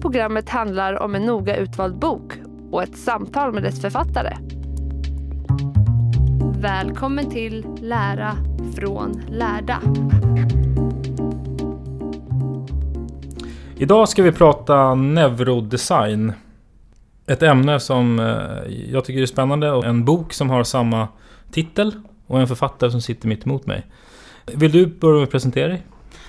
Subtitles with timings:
[0.00, 2.32] programmet handlar om en noga utvald bok
[2.70, 4.36] och ett samtal med dess författare.
[6.60, 8.36] Välkommen till Lära
[8.76, 9.80] från lärda.
[13.76, 16.32] Idag ska vi prata neurodesign.
[17.26, 21.08] Ett ämne som eh, jag tycker är spännande och en bok som har samma
[21.50, 21.92] titel
[22.26, 23.86] och en författare som sitter mitt emot mig.
[24.46, 25.82] Vill du börja med att presentera dig?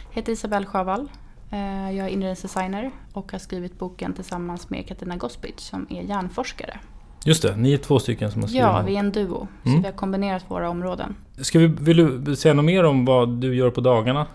[0.09, 1.09] Jag heter Isabelle Sjövall.
[1.51, 6.79] Eh, Jag är inredningsdesigner och har skrivit boken tillsammans med Katarina Gospic som är hjärnforskare.
[7.25, 9.47] Just det, ni är två stycken som har skrivit Ja, vi är en duo.
[9.63, 9.81] Så Mm.
[9.81, 11.15] vi har kombinerat våra områden.
[11.41, 14.27] Ska vi, vill du säga något mer om vad du gör på dagarna?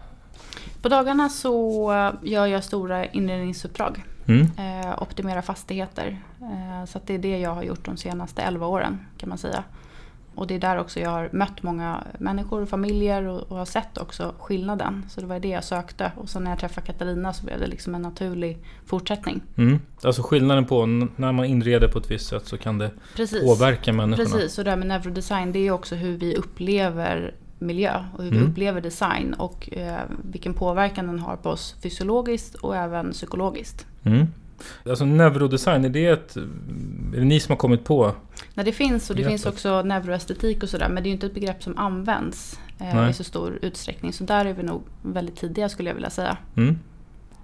[0.82, 1.92] På dagarna så
[2.22, 4.04] gör jag stora inredningsuppdrag.
[4.26, 4.40] Mm.
[4.58, 6.18] Eh, optimera fastigheter.
[6.40, 9.64] Eh, så det är det jag har gjort de senaste 11 åren kan man säga.
[10.36, 13.64] Och det är där också jag har mött många människor och familjer och, och har
[13.64, 15.04] sett också skillnaden.
[15.08, 16.12] Så det var det jag sökte.
[16.16, 19.42] Och sen när jag träffade Katarina så blev det liksom en naturlig fortsättning.
[19.56, 19.80] Mm.
[20.02, 20.86] Alltså skillnaden på
[21.16, 23.42] när man inreder på ett visst sätt så kan det Precis.
[23.42, 24.30] påverka människorna.
[24.30, 28.30] Precis, och det här med neurodesign det är också hur vi upplever miljö och hur
[28.30, 28.50] vi Mm.
[28.50, 33.86] upplever design och eh, vilken påverkan den har på oss fysiologiskt och även psykologiskt.
[34.02, 34.26] Mm.
[34.88, 36.36] Alltså neurodesign, är det ett...
[36.36, 38.14] Är det ni som har kommit på?
[38.54, 39.42] När det finns, och det Begreppet.
[39.42, 42.94] finns också neuroestetik och sådär, men det är ju inte ett begrepp som används eh,
[42.94, 43.10] Nej.
[43.10, 44.12] i så stor utsträckning.
[44.12, 46.36] Så där är vi nog väldigt tidiga skulle jag vilja säga.
[46.56, 46.78] Mm.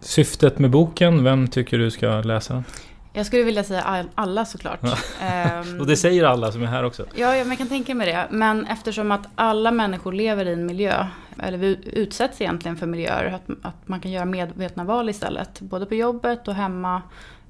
[0.01, 2.65] Syftet med boken, vem tycker du ska läsa den?
[3.13, 4.81] Jag skulle vilja säga all, alla såklart.
[5.23, 7.07] Ehm, Och det säger alla som är här också.
[7.15, 8.27] Ja, ja, man kan tänka mig det.
[8.31, 11.07] Men eftersom att alla människor lever i en miljö,
[11.43, 15.61] eller vi utsätts egentligen för miljöer, att, att man kan göra medvetna val istället.
[15.61, 17.03] Både på jobbet och hemma.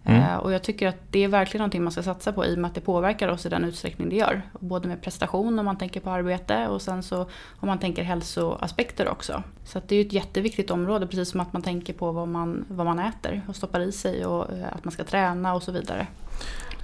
[0.05, 0.23] Mm.
[0.23, 2.59] Eh, och jag tycker att det är verkligen någonting man ska satsa på i och
[2.59, 4.43] med att det påverkar oss i den utsträckning det gör.
[4.61, 7.21] Både med prestation om man tänker på arbete och sen så
[7.61, 9.43] om man tänker hälsoaspekter också.
[9.65, 12.65] Så det är ju ett jätteviktigt område, precis som att man tänker på vad man,
[12.69, 15.73] vad man äter och stoppar i sig och eh, att man ska träna och så
[15.73, 16.07] vidare.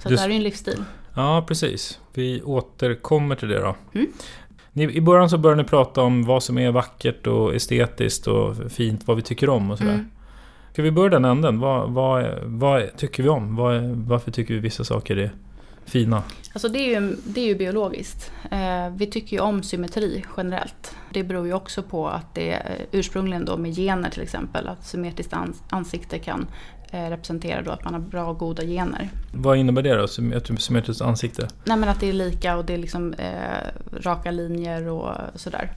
[0.03, 0.83] Så Just- det här är ju en livsstil.
[1.15, 1.99] Ja, precis.
[2.13, 3.75] Vi återkommer till det då.
[3.93, 4.07] Mm.
[4.81, 9.07] I början så började ni prata om vad som är vackert och estetiskt och fint,
[9.07, 9.93] vad vi tycker om och sådär.
[9.93, 10.09] Mm.
[10.73, 11.59] Ska vi börja den änden?
[11.59, 13.55] Vad, vad, vad tycker vi om?
[13.55, 15.31] Vad, varför tycker vi vissa saker är
[15.85, 16.23] fina?
[16.53, 18.31] Alltså det är ju, det är ju biologiskt.
[18.51, 20.95] Eh, vi tycker ju om symmetri generellt.
[21.13, 22.61] Det beror ju också på att det eh,
[22.91, 24.67] ursprungligen då med gener till exempel.
[24.67, 26.47] Att symmetriskt ans- ansikte kan
[26.91, 29.09] eh, representera då att man har bra och goda gener.
[29.33, 30.07] Vad innebär det då?
[30.57, 31.47] Symmetriskt ansikte?
[31.65, 33.67] Nej men att det är lika och det är liksom eh,
[34.01, 35.71] raka linjer och sådär.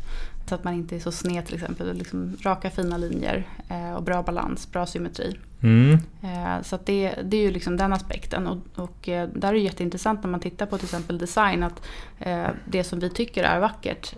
[0.48, 1.96] Så att man inte är så sned till exempel.
[1.96, 5.36] Liksom raka fina linjer eh, och bra balans, bra symmetri.
[5.62, 5.98] Mm.
[6.22, 8.46] Eh, Så det, det är ju liksom den aspekten.
[8.46, 11.82] Och, och eh, där är det jätteintressant när man tittar på till exempel design att
[12.18, 14.14] eh, det som vi tycker är vackert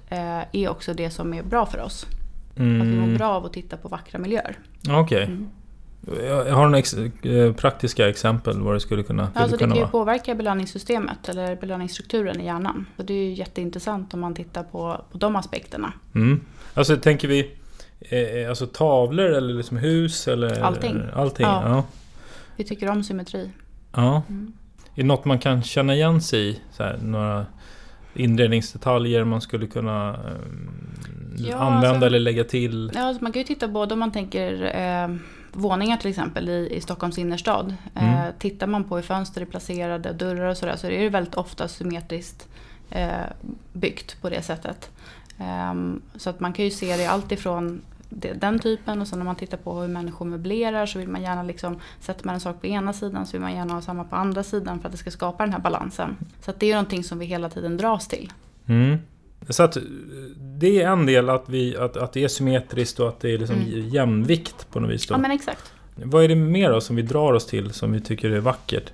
[0.52, 2.06] är också det som är bra för oss.
[2.50, 2.64] Att vi
[2.96, 3.16] mår Mm.
[3.16, 4.58] bra av att titta på vackra miljöer.
[4.90, 5.22] Okej.
[5.24, 5.48] Mm.
[6.26, 9.70] Jag har några ex- eh, praktiska exempel vad det skulle kunna, skulle Alltså det kunna
[9.74, 9.90] kan ju vara.
[9.90, 12.86] påverka belöningssystemet eller belöningsstrukturen i hjärnan.
[12.96, 15.92] Så det är ju jätteintressant om man tittar på, på de aspekterna.
[16.14, 16.40] Mm.
[16.74, 17.50] Alltså tänker vi
[18.00, 20.62] eh, alltså tavlor eller liksom hus eller?
[20.62, 21.02] Allting.
[21.14, 21.62] Allting, Ja.
[21.68, 21.84] ja.
[22.56, 23.50] Vi tycker om symmetri.
[23.94, 24.22] ja.
[24.28, 24.52] Mm.
[24.96, 26.60] Är det något man kan känna igen sig i?
[26.72, 27.46] Så här, några
[28.14, 30.16] inredningsdetaljer man skulle kunna eh,
[31.36, 32.90] Ja, använda alltså- eller lägga till?
[32.94, 35.16] Ja, alltså man kan ju titta både om man tänker eh,
[35.56, 37.74] våningar till exempel i, i Stockholms innerstad.
[37.94, 38.14] Mm.
[38.14, 41.34] Eh, tittar man på hur fönster är placerade, dörrar och sådär så är det väldigt
[41.34, 42.48] ofta symmetriskt
[42.90, 43.08] eh,
[43.72, 44.90] byggt på det sättet.
[45.38, 49.18] Ehm, så att man kan ju se det allt ifrån det, den typen och sen
[49.18, 52.40] när man tittar på hur människor möblerar så vill man gärna liksom, sätter man en
[52.40, 54.92] sak på ena sidan så vill man gärna ha samma på andra sidan för att
[54.92, 56.16] det ska skapa den här balansen.
[56.40, 58.32] Så det är ju någonting som vi hela tiden dras till.
[58.66, 58.98] Mm.
[59.48, 59.76] Så att
[60.38, 63.38] det är en del att, vi, att, att det är symmetriskt och att det är
[63.38, 63.88] liksom Mm.
[63.88, 65.06] jämvikt på något vis.
[65.06, 65.14] Då.
[65.14, 65.72] Ja men exakt.
[65.96, 68.92] Vad är det mer då som vi drar oss till som vi tycker är vackert?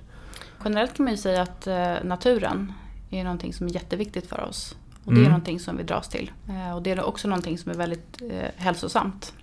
[0.63, 2.73] Generellt kan man ju säga att eh, naturen
[3.09, 4.75] är någonting som är jätteviktigt för oss.
[5.05, 5.25] Och det Mm.
[5.25, 6.31] är någonting som vi dras till.
[6.49, 9.33] Eh, och det är också någonting som är väldigt eh, hälsosamt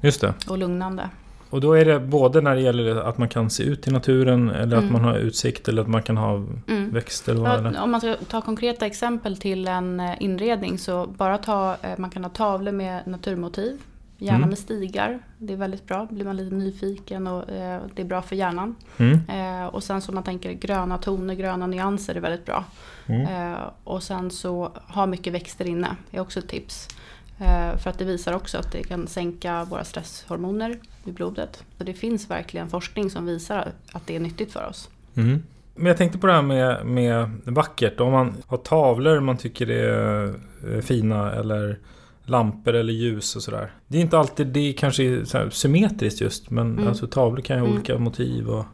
[0.00, 0.34] Just det.
[0.48, 1.10] och lugnande.
[1.50, 4.50] Och då är det både när det gäller att man kan se ut i naturen
[4.50, 4.92] eller att Mm.
[4.92, 6.34] man har utsikt eller att man kan ha
[6.68, 6.90] Mm.
[6.90, 7.34] växter.
[7.34, 11.90] Ja, om man ska ta konkreta exempel till en eh, inredning så bara ta, eh,
[11.98, 13.78] man kan ha tavlor med naturmotiv.
[14.18, 14.48] Gärna Mm.
[14.48, 15.18] med stigar.
[15.38, 16.06] Det är väldigt bra.
[16.10, 18.74] Blir man lite nyfiken och eh, det är bra för hjärnan.
[18.96, 19.20] Mm.
[19.28, 22.64] Eh, och sen så man tänker gröna toner, gröna nyanser är väldigt bra.
[23.06, 23.52] Mm.
[23.52, 26.88] Eh, och sen så ha mycket växter inne är också ett tips.
[27.38, 31.64] Eh, för att det visar också att det kan sänka våra stresshormoner i blodet.
[31.78, 34.90] Så det finns verkligen forskning som visar att det är nyttigt för oss.
[35.14, 35.42] Mm.
[35.74, 38.00] Men jag tänkte på det här med, med vackert.
[38.00, 40.34] Om man har tavlor man tycker är
[40.80, 41.78] fina eller
[42.24, 43.70] lampor eller ljus och sådär.
[43.86, 46.50] Det är inte alltid det kanske är symmetriskt just.
[46.50, 46.88] Men Mm.
[46.88, 47.76] alltså tavlor kan ju ha Mm.
[47.78, 48.48] olika motiv.
[48.48, 48.64] Och,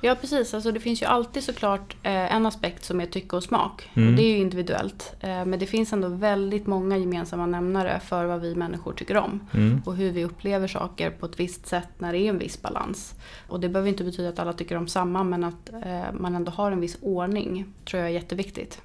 [0.00, 3.42] Ja precis, alltså det finns ju alltid såklart eh, en aspekt som är tycke och
[3.44, 3.90] smak.
[3.94, 4.08] Mm.
[4.08, 5.14] Och det är ju individuellt.
[5.20, 9.40] Eh, men det finns ändå väldigt många gemensamma nämnare för vad vi människor tycker om.
[9.54, 9.82] mm.
[9.84, 13.14] Och hur vi upplever saker på ett visst sätt när det är en viss balans.
[13.48, 16.50] Och det behöver inte betyda att alla tycker om samma men att eh, man ändå
[16.52, 18.80] har en viss ordning tror jag är jätteviktigt.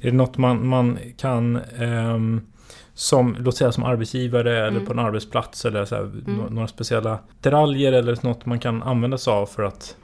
[0.00, 2.40] Är det något man, man kan ehm,
[2.94, 4.86] som, låt säga som arbetsgivare eller Mm.
[4.86, 9.18] på en arbetsplats eller så här, nå- några speciella detaljer eller något man kan använda
[9.18, 9.96] sig av för att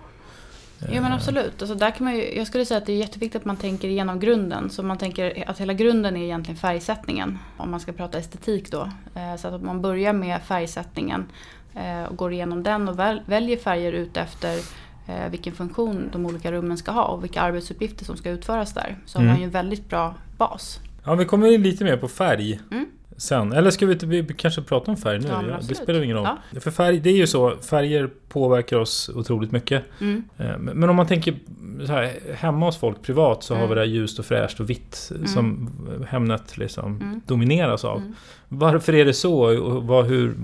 [0.93, 1.63] Ja men absolut.
[1.63, 3.89] Alltså där kan man ju, jag skulle säga att det är jätteviktigt att man tänker
[3.89, 4.71] igenom grunden.
[4.71, 7.39] Så man tänker att hela grunden är egentligen färgsättningen.
[7.57, 8.91] Om man ska prata estetik då.
[9.15, 11.27] Eh, Så att man börjar med färgsättningen
[11.75, 14.59] eh, och går igenom den och väl, väljer färger ut efter
[15.07, 18.97] eh, vilken funktion de olika rummen ska ha och vilka arbetsuppgifter som ska utföras där.
[19.07, 19.33] Så har Mm.
[19.33, 20.79] man ju en väldigt bra bas.
[21.05, 22.87] Ja, vi kommer in lite mer på färg Mm.
[23.21, 23.53] Sen.
[23.53, 25.29] Eller ska vi, vi kanske prata om färg nu?
[25.29, 26.29] Ja, det spelar ingen roll.
[26.55, 26.61] Ja.
[26.61, 27.57] För färg, det är ju så.
[27.57, 29.85] Färger påverkar oss otroligt mycket.
[30.01, 30.25] Mm.
[30.39, 31.35] Eh, Men om man tänker
[31.87, 33.69] så här, hemma hos folk privat så har Mm.
[33.69, 35.71] vi det här ljust och fräscht och vitt som
[36.09, 37.21] Hemnet liksom Mm.
[37.27, 37.97] domineras av.
[37.99, 38.15] Mm.
[38.49, 39.61] Varför är det så?
[39.61, 40.35] Och vad, hur,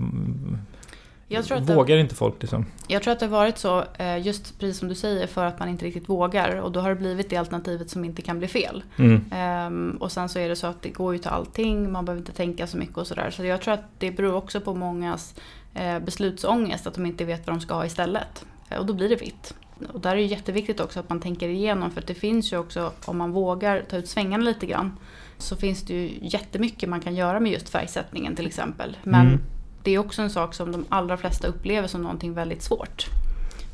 [1.29, 2.67] Jag tror att det- vågar inte folk liksom?
[2.89, 5.59] Jag tror att det har varit så, eh, just precis som du säger, för att
[5.59, 6.57] man inte riktigt vågar.
[6.61, 8.83] Och då har det blivit det alternativet som inte kan bli fel.
[8.97, 9.25] Mm.
[9.33, 12.21] Ehm, och sen så är det så att det går ju till allting, man behöver
[12.21, 13.31] inte tänka så mycket och sådär.
[13.31, 15.35] Så jag tror att det beror också på mångas
[15.75, 18.45] eh, beslutsångest, att de inte vet vad de ska ha istället.
[18.69, 19.55] Eh, och då blir det vitt.
[19.93, 22.59] Och där är det jätteviktigt också att man tänker igenom, för att det finns ju
[22.59, 24.97] också, om man vågar ta ut svängarna lite grann,
[25.39, 28.97] så finns det ju jättemycket man kan göra med just färgsättningen till exempel.
[29.03, 29.41] Men Mm
[29.87, 33.07] det är också en sak som de allra flesta upplever som någonting väldigt svårt.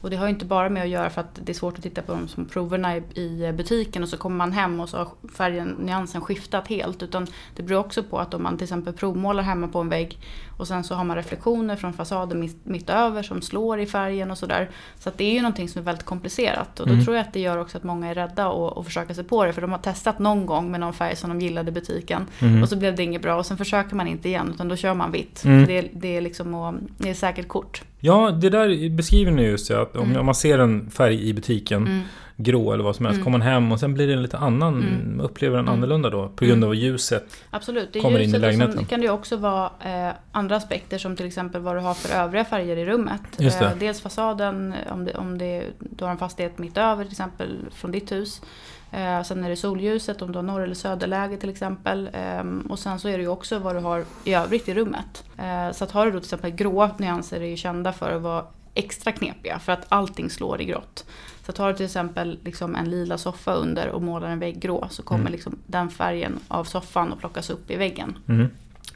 [0.01, 1.83] Och det har ju inte bara med att göra för att det är svårt att
[1.83, 4.97] titta på de som proverna i, i butiken och så kommer man hem och så
[4.97, 7.03] har färgen, nyansen skiftat helt.
[7.03, 7.27] Utan
[7.57, 10.19] det beror också på att om man till exempel provmålar hemma på en vägg
[10.57, 14.31] och sen så har man reflektioner från fasaden mitt, mitt över som slår i färgen
[14.31, 14.71] och sådär.
[14.99, 17.05] Så att det är ju någonting som är väldigt komplicerat och då Mm.
[17.05, 19.45] tror jag att det gör också att många är rädda och, och försöka sig på
[19.45, 19.53] det.
[19.53, 22.63] För de har testat någon gång med någon färg som de gillade i butiken Mm.
[22.63, 24.95] och så blev det inget bra och sen försöker man inte igen utan då kör
[24.95, 25.45] man vitt.
[25.45, 25.67] Mm.
[25.67, 27.83] Det, det är liksom att, det är säkert kort.
[28.01, 30.27] Ja, det där beskriver ni just att om, Mm.
[30.27, 32.01] man ser en färg i butiken, Mm.
[32.37, 33.25] Grå eller vad som helst, Mm.
[33.25, 35.21] kommer man hem och sen blir det en lite annan, Mm.
[35.21, 35.75] upplever den Mm.
[35.79, 36.69] annorlunda då, på grund Mm.
[36.69, 37.25] av ljuset.
[37.51, 38.77] Absolut, det kommer in i ljuset lägenheten.
[38.77, 42.15] sen kan det också vara eh, andra aspekter som till exempel vad du har för
[42.17, 43.23] övriga färger i rummet.
[43.41, 47.59] Eh, dels fasaden, om, det, om det, du har en fastighet mitt över till exempel
[47.73, 48.43] från ditt hus.
[48.91, 52.11] Eh, sen är det solljuset om du har norr eller söderläge till exempel.
[52.13, 55.25] Eh, och sen så är det ju också vad du har i övrigt i rummet.
[55.39, 58.23] Eh, så att har du då till exempel gråa nyanser är ju kända för att
[58.23, 61.05] vara extra knepiga för att allting slår i grått.
[61.47, 64.87] Så tar du till exempel liksom en lila soffa under och målar en vägg grå
[64.91, 65.33] så kommer Mm.
[65.33, 68.19] liksom den färgen av soffan att plockas upp i väggen.
[68.29, 68.49] Mm.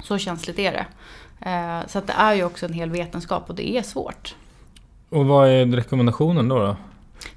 [0.02, 0.86] Så känsligt är det.
[1.50, 4.34] Eh, så att det är ju också en hel vetenskap och det är svårt.
[5.08, 6.58] Och vad är rekommendationen då?
[6.58, 6.76] då?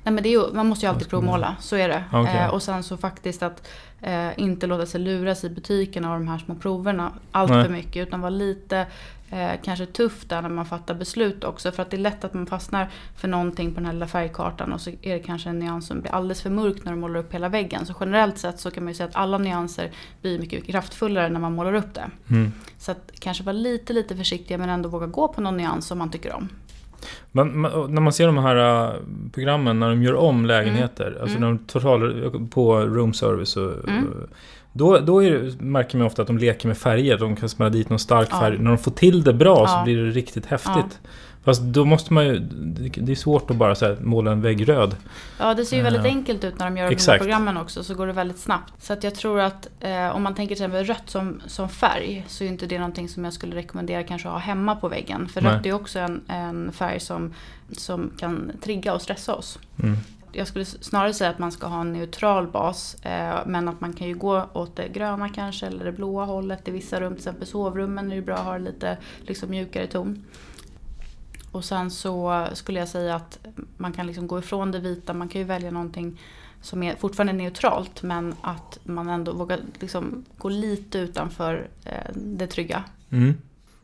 [0.04, 2.04] Nej, men det är ju, man måste ju alltid provmåla, så är det.
[2.14, 2.38] Okej.
[2.38, 3.68] Eh, och sen så faktiskt att
[4.02, 7.64] eh, inte låta sig luras i butiken av de här små proverna allt Nej.
[7.64, 8.08] för mycket.
[8.08, 8.88] Utan vara lite
[9.30, 11.72] eh, kanske tuff där när man fattar beslut också.
[11.72, 14.74] För att det är lätt att man fastnar för någonting på den här lilla färgkartan
[14.74, 17.20] och så är det kanske en nyans som blir alldeles för mörk när du målar
[17.20, 17.86] upp hela väggen.
[17.86, 21.40] Så generellt sett så kan man ju säga att alla nyanser blir mycket kraftfullare när
[21.40, 22.10] man målar upp det.
[22.30, 22.52] Mm.
[22.78, 25.98] Så att kanske vara lite, lite försiktiga men ändå våga gå på någon nyans som
[25.98, 26.50] man tycker om.
[27.32, 28.94] Men, när man ser de här äh,
[29.34, 31.42] programmen när de gör om lägenheter, alltså Mm.
[31.42, 34.06] när de total på room service och, Mm.
[34.74, 37.18] då, då det, märker man ofta att de leker med färger.
[37.18, 38.40] De kan smälla dit någon stark Ja.
[38.40, 38.58] färg.
[38.58, 39.84] När de får till det bra så Ja.
[39.84, 41.00] blir det riktigt häftigt.
[41.44, 44.70] Fast då måste man ju, det är svårt att bara så här, måla en vägg
[44.70, 44.96] röd.
[45.40, 46.10] Ja, det ser ju väldigt Ja.
[46.10, 47.84] enkelt ut när de gör de här programmen också.
[47.84, 48.74] Så går det väldigt snabbt.
[48.84, 52.26] Så att jag tror att eh, om man tänker till exempel rött som, som färg.
[52.28, 55.28] Så är inte det någonting som jag skulle rekommendera kanske att ha hemma på väggen.
[55.28, 55.54] För Nej.
[55.54, 57.34] rött är också en, en färg som,
[57.72, 59.60] som kan trigga och stressa oss.
[59.84, 59.98] Mm.
[60.32, 62.96] Jag skulle snarare säga att man ska ha en neutral bas.
[63.06, 65.66] Eh, men att man kan ju gå åt det gröna kanske.
[65.68, 67.14] Eller det blåa hållet i vissa rum.
[67.14, 70.24] Till exempel sovrummen är det bra att ha lite liksom, mjukare ton.
[71.52, 73.40] Och sen så skulle jag säga att
[73.78, 75.14] man kan liksom gå ifrån det vita.
[75.14, 76.20] Man kan ju välja någonting
[76.62, 82.48] som är fortfarande neutralt men att man ändå vågar liksom gå lite utanför eh, det
[82.48, 82.84] trygga.
[83.10, 83.34] Mm.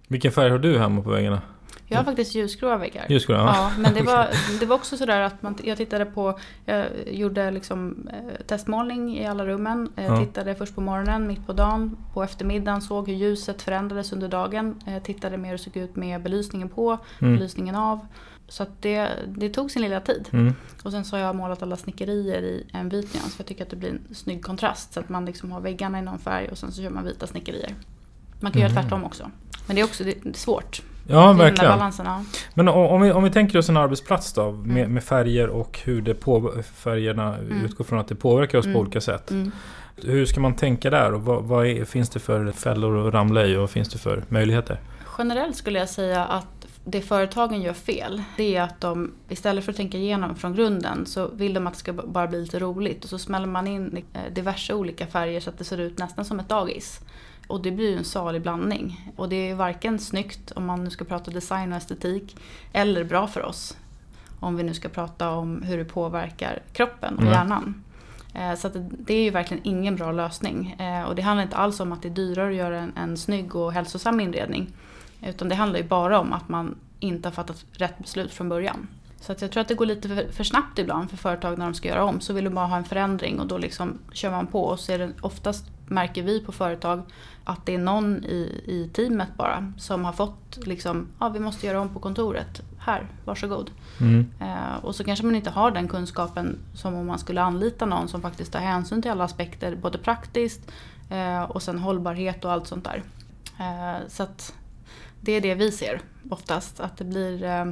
[0.08, 1.42] Vilken färg har du hemma på väggarna?
[1.88, 3.06] Jag har faktiskt ljusgråa väggar.
[3.10, 3.36] Ljusgrå?
[3.36, 3.72] Ja.
[3.78, 4.28] Men det var,
[4.60, 9.26] det var också sådär att man, jag tittade på, jag gjorde liksom eh, testmålning i
[9.28, 9.90] alla rummen.
[9.96, 10.20] Eh, Ja.
[10.26, 14.82] Tittade först på morgonen, mitt på dagen, på eftermiddagen, såg hur ljuset förändrades under dagen.
[14.88, 17.34] Eh, tittade mer hur det såg ut med belysningen på, Mm.
[17.36, 18.00] belysningen av.
[18.48, 20.30] Så det, det tog sin lilla tid.
[20.34, 20.54] Mm.
[20.84, 23.64] Och sen så har jag målat alla snickerier i en vit nyans för jag tycker
[23.64, 24.94] att det blir en snygg kontrast.
[24.94, 27.28] Så att man liksom har väggarna i någon färg och sen så kör man vita
[27.28, 27.76] snickerier.
[28.40, 28.84] Man kan göra Mm.
[28.84, 29.32] tvärtom också.
[29.68, 30.82] Men det är också det är svårt.
[31.08, 31.72] Ja, verkligen.
[31.72, 32.24] balansen, ja.
[32.54, 34.94] Men om vi, om vi tänker oss en arbetsplats då, med, Mm.
[34.94, 37.66] med färger och hur det på, färgerna Mm.
[37.66, 38.74] utgår från att det påverkar oss Mm.
[38.74, 39.32] på olika sätt.
[39.32, 39.52] Mm.
[39.96, 43.46] Hur ska man tänka där och vad, vad är, finns det för fällor att ramla
[43.46, 44.80] i och vad finns det för möjligheter?
[45.18, 46.48] Generellt skulle jag säga att
[46.88, 51.06] det företagen gör fel, det är att de istället för att tänka igenom från grunden
[51.06, 54.04] så vill de att det ska bara bli lite roligt och så smäller man in
[54.14, 57.00] eh, diverse olika färger så att det ser ut nästan som ett dagis.
[57.48, 59.12] Och det blir ju en salig blandning.
[59.16, 62.36] Och det är varken snyggt om man nu ska prata design och estetik
[62.74, 63.78] eller bra för oss.
[64.40, 67.34] Om vi nu ska prata om hur det påverkar kroppen och Nej.
[67.34, 67.84] hjärnan.
[68.34, 70.72] Eh, Så det är ju verkligen ingen bra lösning.
[70.80, 73.18] Eh, Och det handlar inte alls om att det är dyrare att göra en, en
[73.18, 74.74] snygg och hälsosam inredning.
[75.24, 78.88] Utan det handlar ju bara om att man inte har fattat rätt beslut från början.
[79.20, 81.66] Så att jag tror att det går lite för, för snabbt ibland för företag när
[81.66, 82.22] de ska göra om.
[82.22, 84.64] Så vill de bara ha en förändring och då liksom kör man på.
[84.64, 87.04] Och så är det oftast, märker vi på företag,
[87.44, 91.68] att det är någon i, i teamet bara som har fått liksom, ja vi måste
[91.68, 92.62] göra om på kontoret.
[92.80, 93.72] Här, varsågod.
[94.02, 94.32] Mm.
[94.42, 98.08] Eh, och så kanske man inte har den kunskapen som om man skulle anlita någon
[98.08, 100.72] som faktiskt tar hänsyn till alla aspekter, både praktiskt
[101.10, 103.04] eh, och sen hållbarhet och allt sånt där.
[103.60, 104.54] Eh, så att
[105.22, 107.66] det är det vi ser oftast, att det blir, eh,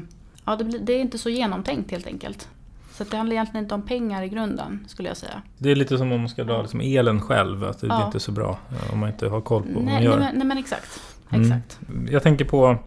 [0.45, 2.49] ja det, blir, det är inte så genomtänkt helt enkelt.
[2.93, 5.41] Så det handlar egentligen inte om pengar i grunden skulle jag säga.
[5.57, 7.95] Det är lite som om man ska dra liksom elen själv, att det Ja.
[7.95, 10.03] blir inte så bra eh, om man inte har koll på vad man Nej, nej,
[10.03, 10.19] gör.
[10.19, 11.01] men, nej men exakt.
[11.29, 11.41] Mm.
[11.41, 11.79] exakt.
[12.11, 12.77] Jag tänker på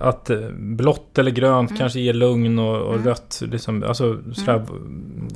[0.00, 1.78] att eh, blått eller grönt Mm.
[1.78, 3.06] kanske ger lugn och, och Mm.
[3.06, 3.42] rött.
[3.46, 4.66] Liksom, alltså, sådär,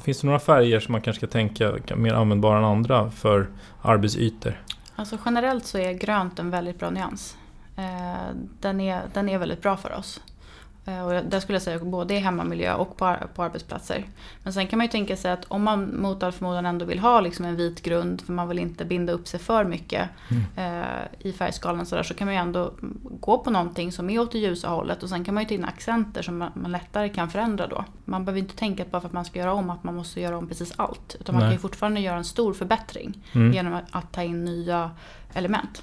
[0.02, 3.48] Finns det några färger som man kanske ska tänka mer användbara än andra för
[3.82, 4.62] arbetsytor?
[4.96, 7.36] Alltså generellt så är grönt en väldigt bra nyans.
[7.76, 10.20] Eh, den, är, den är väldigt bra för oss.
[10.86, 14.04] Eh, och där skulle jag säga både i hemmamiljö och på, ar- på arbetsplatser.
[14.42, 16.98] Men sen kan man ju tänka sig att om man mot all förmodan ändå vill
[16.98, 20.08] ha liksom en vit grund för man vill inte binda upp sig för mycket
[20.56, 20.80] eh,
[21.18, 22.72] i färgskalan så, där, så kan man ju ändå
[23.20, 25.54] gå på någonting som är åt det ljusa hållet och sen kan man ju ta
[25.54, 27.84] in accenter som man, man lättare kan förändra då.
[28.04, 30.20] Man behöver inte tänka att bara för att man ska göra om att man måste
[30.20, 31.16] göra om precis allt.
[31.20, 31.48] Utan man Nej.
[31.48, 33.52] kan ju fortfarande göra en stor förbättring Mm.
[33.52, 34.90] genom att, att ta in nya
[35.32, 35.82] element.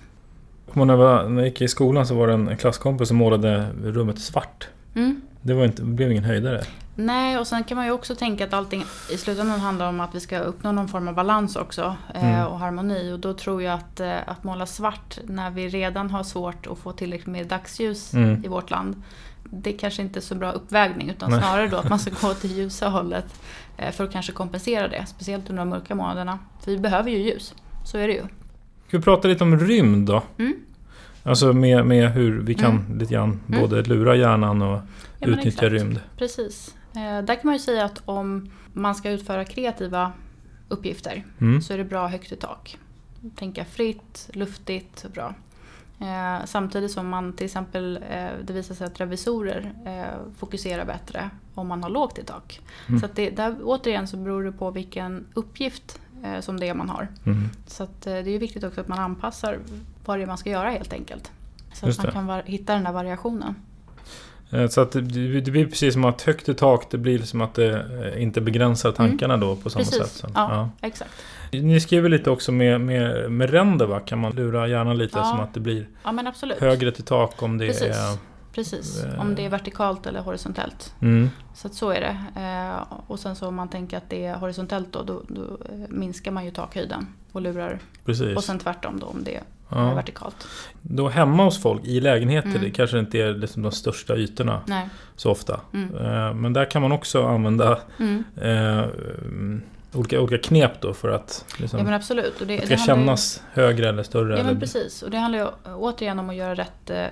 [1.30, 4.68] När jag gick i skolan så var det en klasskompis som målade rummet svart.
[4.98, 5.22] Mm.
[5.42, 6.62] Det, var inte, det blev ingen höjdare.
[6.96, 10.16] Nej, och sen kan man ju också tänka att allting i slutändan handlar om att
[10.16, 12.48] vi ska uppnå någon form av balans också eh, Mm.
[12.48, 13.12] och harmoni.
[13.13, 16.77] Och då tror jag att, eh, att måla svart när vi redan har svårt att
[16.77, 18.46] få tillräckligt med dagsljus Mm.
[18.46, 19.04] i vårt land.
[19.44, 21.39] Det kanske inte är så bra uppvägning utan Nej.
[21.39, 23.42] snarare då att man ska gå till ljusa hållet
[23.77, 25.06] eh, för att kanske kompensera det.
[25.08, 26.39] Speciellt under de mörka månaderna.
[26.63, 27.54] För vi behöver ju ljus,
[27.86, 28.22] så är det ju.
[28.88, 30.24] Ska vi prata lite om rymd då?
[30.38, 30.54] Mm.
[31.27, 32.98] Alltså med, med hur vi kan Mm.
[33.00, 33.62] lite grann Mm.
[33.62, 34.79] både lura hjärnan och
[35.19, 36.00] Ja, utnyttja rymd.
[36.17, 36.75] Precis.
[36.96, 40.12] Eh, där kan man ju säga att om man ska utföra kreativa
[40.67, 41.62] uppgifter Mm.
[41.62, 42.77] så är det bra högt i tak.
[43.36, 45.34] Tänka fritt, luftigt och bra.
[46.00, 51.29] Eh, samtidigt som man till exempel, eh, det visar sig att revisorer eh, fokuserar bättre
[51.53, 52.62] om man har lågt i tak.
[52.89, 53.00] Mm.
[53.01, 56.00] Så det, där, återigen så beror det på vilken uppgift
[56.41, 57.07] som det man har.
[57.25, 57.50] Mm.
[57.67, 59.57] Så att, eh, det är viktigt också att man anpassar
[60.05, 61.31] vad det är man ska göra helt enkelt.
[61.74, 62.12] Så att Just man det.
[62.12, 63.55] kan hitta den där variationen.
[64.51, 65.01] Eh, Så att det,
[65.41, 68.41] det blir precis som att högt i tak, det blir som att det eh, inte
[68.41, 69.91] begränsar tankarna då på samma Mm.
[69.91, 70.21] Precis, sätt.
[70.21, 70.31] sen.
[70.36, 71.12] ja, exakt.
[71.51, 74.00] Ni skriver lite också med, med, med ränder va?
[74.00, 75.24] Kan man lura gärna lite Ja.
[75.25, 76.13] som att det blir Ja
[76.59, 77.81] högre till tak om det Precis.
[77.97, 78.17] är...
[78.57, 79.21] Precis, Eh.
[79.21, 80.93] om det är vertikalt eller horisontellt.
[81.01, 82.17] Mm, Så så är det.
[82.41, 85.79] Eh, och sen så om man tänker att det är horisontellt då, då, då eh,
[85.89, 87.79] minskar man ju takhöjden och lurar.
[88.05, 88.37] precis.
[88.37, 89.93] Och sen tvärtom då om det är Ja.
[89.93, 90.47] vertikalt.
[90.81, 92.61] Då hemma hos folk i lägenheter, Mm.
[92.61, 94.89] det kanske inte är liksom de största ytorna Nej.
[95.15, 95.59] så ofta.
[95.73, 95.95] Mm.
[95.95, 98.23] Eh, Men där kan man också använda Mm.
[98.35, 98.85] eh,
[99.94, 102.41] olika, olika knep då för att liksom, Ja men absolut.
[102.41, 104.29] Och det, det det ska ju- kännas högre eller större.
[104.34, 105.01] Ja eller, men precis.
[105.03, 107.06] Och det handlar ju återigen om att göra rätt eh,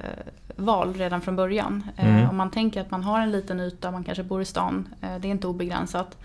[0.56, 1.84] val redan från början.
[1.98, 2.30] Eh, Mm.
[2.30, 5.16] Om man tänker att man har en liten yta, man kanske bor i stan, eh,
[5.22, 6.18] det är inte obegränsat.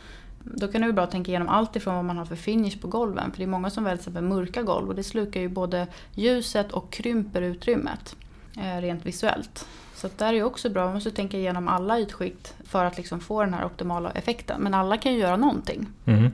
[0.44, 2.80] Då kan det vara bra att tänka igenom allt ifrån vad man har för finish
[2.80, 3.30] på golven.
[3.30, 6.72] För det är många som väljer exempel mörka golv och det slukar ju både ljuset
[6.72, 8.16] och krymper utrymmet.
[8.56, 9.66] Eh, rent visuellt.
[10.00, 13.20] Så där är ju också bra, man måste tänka igenom alla ytskikt för att liksom
[13.20, 14.60] få den här optimala effekten.
[14.62, 15.86] Men alla kan ju göra någonting.
[16.04, 16.30] Mhm.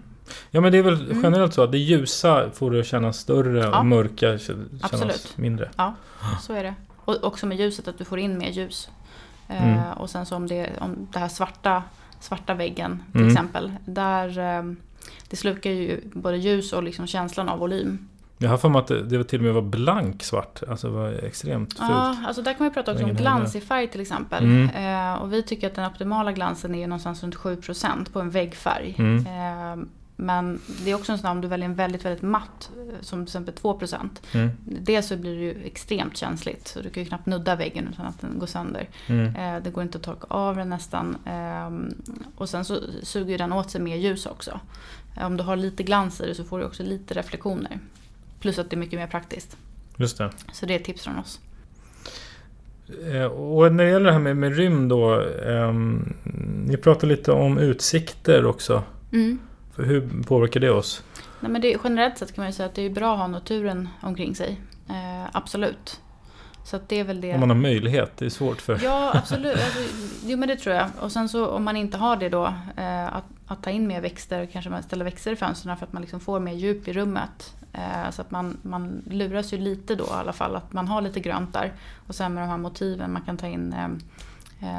[0.51, 3.59] Ja men det är väl generellt så att det ljusa får det att kännas större
[3.61, 3.71] Mm.
[3.73, 3.79] Ja.
[3.79, 5.33] och mörka kä- kännas Absolut.
[5.39, 5.71] mindre.
[5.77, 5.95] Ja,
[6.43, 6.75] så är det.
[6.97, 8.89] Och också med ljuset, att du får in mer ljus.
[9.49, 9.93] Eh, Mm.
[9.99, 11.83] och sen så om det, om det här svarta,
[12.21, 13.33] svarta väggen till Mm.
[13.33, 13.73] exempel.
[13.85, 14.63] Där, eh,
[15.29, 18.09] det slukar ju både ljus och liksom känslan av volym.
[18.39, 20.63] Jag har för mig att det, till och med var blank svart.
[20.69, 21.91] Alltså det var extremt fult.
[21.91, 24.45] Ja, alltså där kan vi prata också om glans i färg till exempel.
[24.45, 25.15] Mm.
[25.15, 28.95] Eh, och vi tycker att den optimala glansen är någonstans runt 7% på en väggfärg.
[28.99, 29.27] Mm.
[29.27, 32.71] Eh, men det är också en sån här, om du väljer en väldigt, väldigt matt,
[32.77, 34.23] eh, som till exempel 2%.
[34.33, 34.51] Mm.
[34.65, 38.07] Dels så blir det ju extremt känsligt, så du kan ju knappt nudda väggen utan
[38.07, 38.89] att den går sönder.
[39.07, 39.37] Mm.
[39.37, 41.17] Eh, det går inte att torka av den nästan.
[41.25, 41.97] Eh,
[42.37, 44.61] och sen så suger den åt sig mer ljus också.
[45.17, 47.79] Eh, om du har lite glans i det så får du också lite reflektioner.
[48.47, 49.57] Plus att det är mycket mer praktiskt.
[49.97, 50.31] Just det.
[50.53, 51.41] Så det är ett tips från oss.
[53.13, 55.21] Eh, Och när det gäller det här med, med rymd då.
[55.47, 56.15] ehm,
[56.67, 58.83] ni pratar lite om utsikter också.
[59.13, 59.39] Mm.
[59.75, 61.03] För hur påverkar det oss?
[61.41, 63.27] Nej, men det, generellt sett kan man ju säga att det är bra att ha
[63.27, 64.61] naturen omkring sig.
[64.89, 66.01] Eh, absolut.
[66.65, 67.35] Så det är väl det.
[67.35, 68.13] Om man har möjlighet.
[68.17, 68.81] Det är svårt för...
[68.85, 69.53] Ja, absolut.
[69.57, 69.81] Alltså,
[70.25, 70.87] jo, men det tror jag.
[71.01, 72.45] Och sen så om man inte har det då,
[72.77, 75.93] eh, att, att ta in mer växter, kanske man ställer växter i fönstren för att
[75.93, 77.55] man liksom får mer djup i rummet.
[77.77, 81.01] Eh, så att man, man luras ju lite då i alla fall, att man har
[81.03, 81.73] lite grönt där.
[82.07, 83.85] Och sen med de här motiven, man kan ta in eh,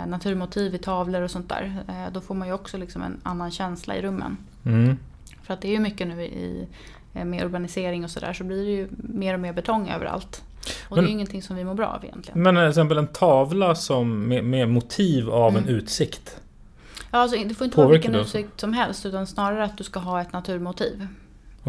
[0.01, 1.83] eh, naturmotiv i tavlor och sånt där.
[2.13, 4.37] Då får man ju också liksom en annan känsla i rummen.
[4.65, 4.97] Mm.
[5.43, 6.67] För att det är ju mycket nu i,
[7.13, 10.43] med urbanisering och sådär, så blir det ju mer och mer betong överallt.
[10.89, 12.41] Och Men- det är ju ingenting som vi mår bra av egentligen.
[12.43, 15.75] Men till exempel en tavla som med, med motiv av en Mm.
[15.75, 16.41] utsikt.
[17.11, 19.77] Ja, alltså, det får inte vara Påverkar vilken det utsikt som helst utan snarare att
[19.77, 21.07] du ska ha ett naturmotiv.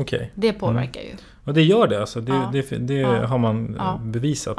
[0.00, 0.32] Okej.
[0.34, 1.14] Det påverkar ju.
[1.44, 2.20] Och det gör det alltså?
[2.20, 2.48] Det, Ja.
[2.52, 3.26] det, det Ja.
[3.26, 4.00] har man eh, Ja.
[4.04, 4.56] bevisat?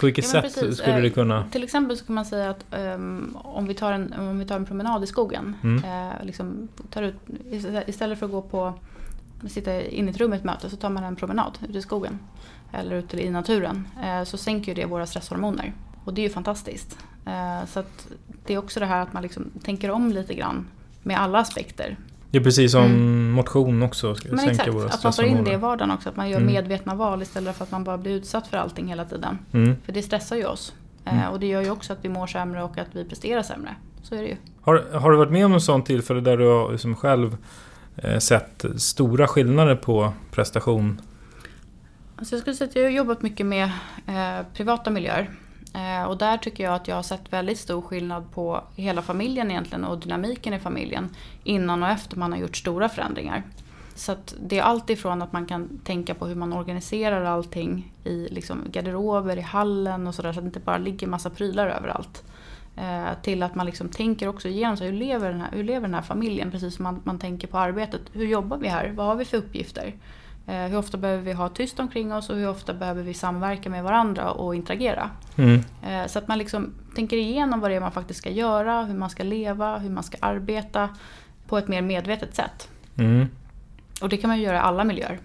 [0.00, 0.78] På vilket sätt precis.
[0.78, 1.44] skulle det Eh, kunna...
[1.52, 4.56] Till exempel så kan man säga att ehm, om, vi tar en, om vi tar
[4.56, 5.56] en promenad i skogen.
[5.62, 5.84] Mm.
[6.08, 7.14] Eh, liksom tar ut,
[7.86, 8.74] istället för att gå på,
[9.48, 11.82] sitta inne i ett rum i ett möte så tar man en promenad ute i
[11.82, 12.18] skogen.
[12.72, 13.88] Eller ute i naturen.
[14.04, 15.72] Eh, så sänker ju det våra stresshormoner.
[16.04, 16.98] Och det är ju fantastiskt.
[17.26, 17.82] Eh, så
[18.46, 20.66] det är också det här att man liksom tänker om lite grann
[21.02, 21.96] med alla aspekter.
[22.30, 23.30] Det är precis som Mm.
[23.30, 24.14] motion också.
[24.14, 26.08] Ska Men sänka exakt, våra att man får in det i vardagen också.
[26.08, 26.52] Att man gör Mm.
[26.52, 29.38] medvetna val istället för att man bara blir utsatt för allting hela tiden.
[29.52, 29.76] Mm.
[29.84, 30.74] För det stressar ju oss.
[31.04, 31.32] Eh, Mm.
[31.32, 33.74] Och det gör ju också att vi mår sämre och att vi presterar sämre.
[34.02, 34.36] Så är det ju.
[34.60, 37.36] Har, har du varit med om något sånt tillfälle där du har liksom själv
[37.96, 41.00] eh, sett stora skillnader på prestation?
[42.16, 43.64] Alltså jag skulle säga att jag har jobbat mycket med
[44.06, 45.30] eh, privata miljöer.
[45.76, 49.50] Eh, och där tycker jag att jag har sett väldigt stor skillnad på hela familjen
[49.50, 51.08] egentligen och dynamiken i familjen
[51.44, 53.42] innan och efter man har gjort stora förändringar.
[53.94, 57.92] Så att det är allt ifrån att man kan tänka på hur man organiserar allting
[58.04, 61.66] i liksom garderober, i hallen och sådär så att det inte bara ligger massa prylar
[61.66, 62.24] överallt.
[62.76, 65.80] Eh, till att man liksom tänker också igenom sig, hur, lever den här, hur lever
[65.80, 68.00] den här familjen precis som man, man tänker på arbetet.
[68.12, 68.92] Hur jobbar vi här?
[68.96, 69.94] Vad har vi för uppgifter?
[70.46, 73.70] Eh, hur ofta behöver vi ha tyst omkring oss och hur ofta behöver vi samverka
[73.70, 75.10] med varandra och interagera?
[75.36, 75.60] Mm.
[75.86, 78.94] Eh, så att man liksom tänker igenom vad det är man faktiskt ska göra, hur
[78.94, 80.88] man ska leva, hur man ska arbeta
[81.46, 82.68] på ett mer medvetet sätt.
[82.96, 83.28] Mm.
[84.00, 85.18] Och det kan man ju göra i alla miljöer.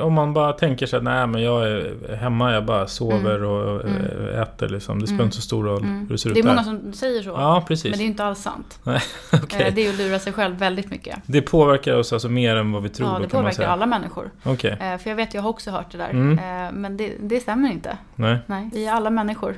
[0.00, 3.48] Om man bara tänker sig att nej men jag är hemma, jag bara sover Mm.
[3.50, 4.28] och Mm.
[4.34, 5.00] äh, äter liksom.
[5.00, 5.24] Det spelar Mm.
[5.26, 6.00] inte så stor roll Mm.
[6.00, 6.50] hur det ser ut Det är där.
[6.50, 7.28] många som säger så.
[7.30, 7.90] Ja, precis.
[7.90, 8.78] Men det är inte alls sant.
[8.84, 9.00] Nej.
[9.32, 11.18] Eh, Det är att lura sig själv väldigt mycket.
[11.26, 14.30] Det påverkar oss alltså mer än vad vi tror Ja, det påverkar alla människor.
[14.42, 16.10] Okej, Eh, För jag vet, jag har också hört det där.
[16.10, 16.38] Mm.
[16.38, 17.98] Eh, Men det, det stämmer inte.
[18.16, 18.38] nej.
[18.46, 19.54] Nej, vi är alla människor.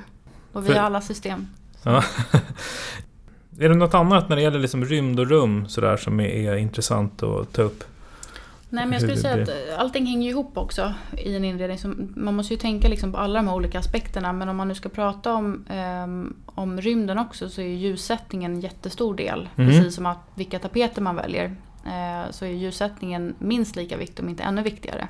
[0.53, 1.47] Och vi har alla system.
[1.83, 2.03] Ja.
[3.61, 6.57] är det något annat när det gäller liksom rymd och rum sådär som är, är
[6.57, 7.85] intressant att ta upp?
[8.71, 11.79] Nej men jag skulle säga att allting hänger ihop också i en inredning.
[11.79, 14.33] Så man måste ju tänka liksom på alla de här olika aspekterna.
[14.33, 18.53] Men om man nu ska prata om, ehm, om rymden också så är ju ljussättningen
[18.55, 19.49] en jättestor del.
[19.55, 19.69] Mhm.
[19.69, 21.57] Precis som att vilka tapeter man väljer.
[21.85, 25.09] Eh, så är ljussättningen minst lika viktig om inte ännu viktigare.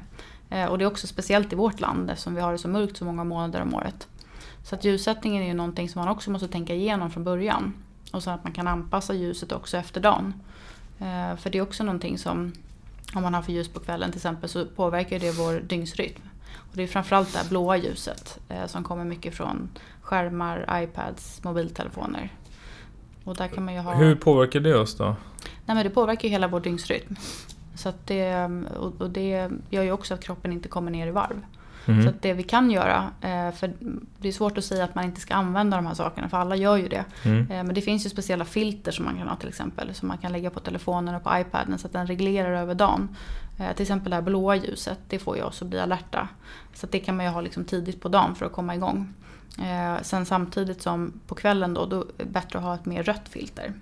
[0.50, 2.96] Eh, och det är också speciellt i vårt land eftersom vi har det så mörkt
[2.96, 4.08] så många månader om året.
[4.64, 7.72] Så att ljussättningen är ju någonting som man också måste tänka igenom från början.
[8.12, 10.34] Och så att man kan anpassa ljuset också efter dagen.
[10.98, 12.52] Eh, för det är också någonting som
[13.14, 16.22] om man har för ljus på kvällen till exempel så påverkar det vår dygnsrytm.
[16.56, 19.68] Och det är framförallt det här blåa ljuset eh, som kommer mycket från
[20.00, 22.32] skärmar, iPads, mobiltelefoner.
[23.24, 23.94] Och där kan man ju ha...
[23.94, 25.16] Hur påverkar det oss då?
[25.66, 27.16] Nej men det påverkar ju hela vår dygnsrytm.
[27.74, 28.44] Så det,
[28.76, 31.42] och och det gör ju också att kroppen inte kommer ner i varv.
[31.86, 32.02] Mhm.
[32.02, 33.72] Så det vi kan göra, eh, för
[34.18, 36.56] det är svårt att säga att man inte ska använda de här sakerna, för alla
[36.56, 37.04] gör ju det.
[37.24, 37.40] Mm.
[37.50, 40.18] Eh, Men det finns ju speciella filter som man kan ha till exempel, som man
[40.18, 43.16] kan lägga på telefonen och på iPaden så att den reglerar över dagen.
[43.58, 46.28] Eh, Till exempel det här blåa ljuset, det får ju oss att bli alerta.
[46.74, 49.12] Så att det kan man ju ha liksom tidigt på dagen för att komma igång.
[50.02, 53.28] Sen samtidigt som på kvällen då, då är det bättre att ha ett mer rött
[53.28, 53.72] filter.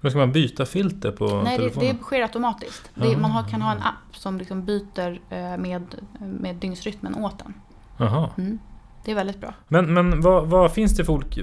[0.00, 1.96] Men ska man byta filter på Nej, det, telefonen?
[1.96, 2.90] det sker automatiskt.
[2.94, 3.18] Det, Ah.
[3.18, 5.82] man har, kan ha en app som liksom byter eh, med,
[6.20, 7.54] med dygnsrytmen åt en.
[7.98, 8.30] Jaha.
[8.38, 8.58] Mm.
[9.04, 9.54] Det är väldigt bra.
[9.68, 11.42] Men, men vad, vad finns det för olika...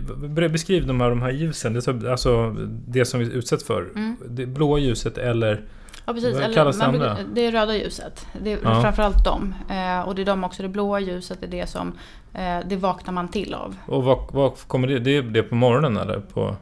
[0.49, 1.73] Beskriv de här, de här ljusen.
[1.73, 2.55] Det, så- alltså
[2.87, 3.81] det som vi utsätts för.
[3.95, 4.17] Mm.
[4.29, 5.65] Det blåa ljuset eller...
[6.05, 6.33] Ja, precis.
[6.33, 7.17] Vad Eller, kallas det man andra?
[7.33, 8.27] det är röda ljuset.
[8.43, 8.81] Det är Ja.
[8.81, 9.55] framförallt dem.
[9.69, 10.63] Eh, och det är de också.
[10.63, 11.91] Det blåa ljuset är det som
[12.33, 13.75] eh, det vaknar man till av.
[13.85, 14.99] Och vad, vad kommer det...
[14.99, 16.19] Det är det på morgonen eller?
[16.19, 16.55] På...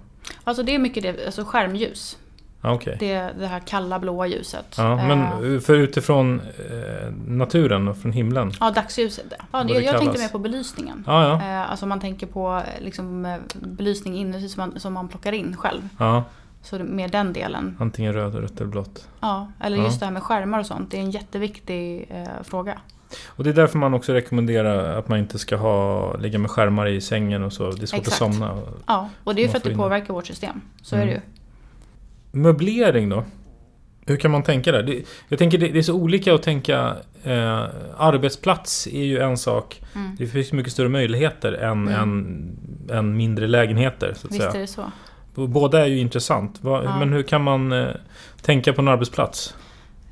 [0.44, 2.18] Alltså det är mycket det, alltså skärmljus.
[2.64, 2.96] Ja, okej.
[3.00, 4.76] Det det här kalla blåa ljuset.
[4.78, 8.52] Ja, Eh, men för utifrån eh, naturen och från himlen?
[8.60, 9.26] Ja, dagsljuset.
[9.40, 10.20] Ja, jag, det jag tänkte kallas.
[10.22, 11.04] mer på belysningen.
[11.08, 11.34] Ja, ja.
[11.64, 15.32] Eh, alltså man tänker på eh, liksom, eh, belysning inuti som man, som man plockar
[15.32, 15.90] in själv.
[16.00, 16.24] Ja,
[16.64, 17.78] Så med den delen.
[17.80, 19.08] antingen röd, rött eller blått.
[19.20, 19.84] Ja, eller Ja.
[19.84, 20.92] just det här med skärmar och sånt.
[20.92, 22.80] Det är en jätteviktig eh, fråga.
[23.28, 26.88] Och det är därför man också rekommenderar att man inte ska ha, ligga med skärmar
[26.88, 27.72] i sängen och så.
[27.72, 28.08] Det är svårt Exakt.
[28.08, 28.58] att somna.
[28.88, 30.62] Ja, och det är för att det påverkar vårt system.
[30.82, 31.08] Så Mm.
[31.08, 31.22] är det ju.
[32.32, 33.24] Möblering då?
[34.06, 34.84] Hur kan man tänka där?
[34.84, 36.96] Det, jag tänker det, det är så olika att tänka...
[37.24, 37.64] Eh,
[37.98, 39.82] arbetsplats är ju en sak.
[39.96, 40.16] Mm.
[40.18, 41.94] Det finns mycket större möjligheter än, Mm.
[41.94, 42.58] än,
[42.98, 44.14] än mindre lägenheter.
[44.18, 44.62] Så att Visst är säga.
[44.62, 44.92] det så.
[45.48, 46.64] Båda är ju intressant.
[46.64, 47.00] Va, Ja.
[47.00, 47.88] Men hur kan man eh,
[48.42, 49.56] tänka på en arbetsplats?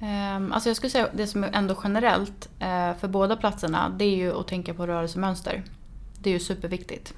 [0.01, 4.05] Ehm, alltså jag skulle säga det som är ändå generellt eh, för båda platserna det
[4.05, 5.63] är ju att tänka på rörelsemönster.
[6.21, 7.13] Det är ju superviktigt.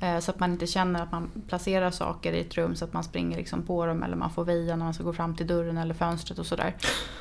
[0.00, 2.92] Eh, så att man inte känner att man placerar saker i ett rum så att
[2.92, 5.46] man springer liksom på dem eller man får väja när man ska gå fram till
[5.46, 6.74] dörren eller fönstret och sådär.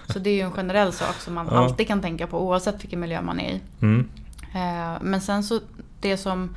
[0.08, 1.58] Så det är ju en generell sak som man Ja.
[1.58, 3.62] alltid kan tänka på oavsett vilken miljö man är i.
[3.82, 4.10] Mm.
[4.54, 5.60] Eh, Men sen så
[6.02, 6.56] det som,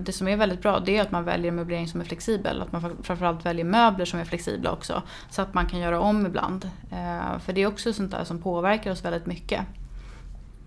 [0.00, 2.62] det som är väldigt bra det är att man väljer möblering som är flexibel.
[2.62, 5.02] Att man fram- framförallt väljer möbler som är flexibla också.
[5.30, 6.70] Så att man kan göra om ibland.
[6.92, 9.60] Eh, För det är också sånt där som påverkar oss väldigt mycket.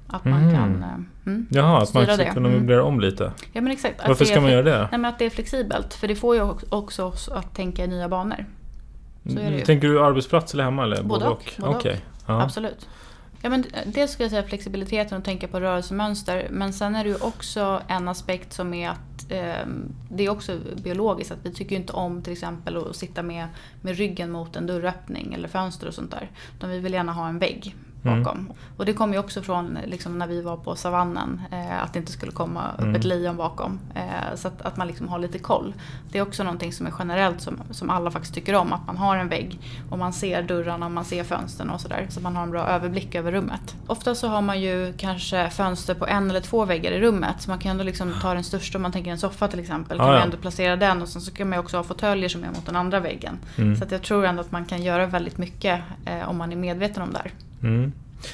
[0.08, 0.56] Att man Mhm.
[0.56, 0.84] kan...
[0.84, 0.90] eh,
[1.26, 2.52] Mm, Jaha, att man kunna Mm.
[2.52, 3.32] möblera om lite.
[3.54, 4.08] Ja men exakt.
[4.08, 4.78] Varför ska man göra det?
[4.78, 5.94] Nej men att det är flexibelt.
[5.94, 8.46] För det får ju också oss att tänka i nya banor.
[9.26, 9.62] Så är det ju.
[9.66, 10.84] Tänker du arbetsplats eller hemma?
[10.84, 11.04] Eller?
[11.04, 11.76] Både och, både och.
[11.76, 12.02] Okej.
[12.28, 12.42] Ja.
[12.44, 12.88] Absolut.
[13.46, 16.48] Ja, men eh, dels skulle jag säga flexibiliteten och tänka på rörelsemönster.
[16.52, 19.68] Men sen är det ju också en aspekt som är att eh,
[20.10, 21.32] det är också biologiskt.
[21.32, 23.48] Att vi tycker ju inte om till exempel att sitta med,
[23.82, 26.32] med ryggen mot en dörröppning eller fönster och sånt där.
[26.58, 28.52] Utan vi vill gärna ha en vägg bakom.
[28.78, 31.42] Och det kommer ju också från liksom, när vi var på savannen.
[31.52, 32.96] Eh, att det inte skulle komma upp Mm.
[32.96, 33.80] ett lejon bakom.
[33.96, 35.74] Eh, så att, att man liksom har lite koll.
[36.12, 38.74] Det är också någonting som är generellt som, som alla faktiskt tycker om.
[38.74, 42.08] Att man har en vägg och man ser dörrarna och man ser fönstren och sådär.
[42.10, 43.76] Så man har en bra överblick över rummet.
[43.88, 47.36] Ofta så har man ju kanske fönster på en eller två väggar i rummet.
[47.42, 49.98] Så man kan ändå liksom ta den största, om man tänker en soffa till exempel.
[49.98, 50.24] Kan Ah, man ja.
[50.24, 52.76] ändå placera den och sen så kan man också ha fåtöljer som är mot den
[52.76, 53.40] andra väggen.
[53.58, 53.76] Mm.
[53.76, 56.56] Så att jag tror ändå att man kan göra väldigt mycket eh, om man är
[56.56, 57.32] medveten om det här.
[57.66, 57.92] Mm.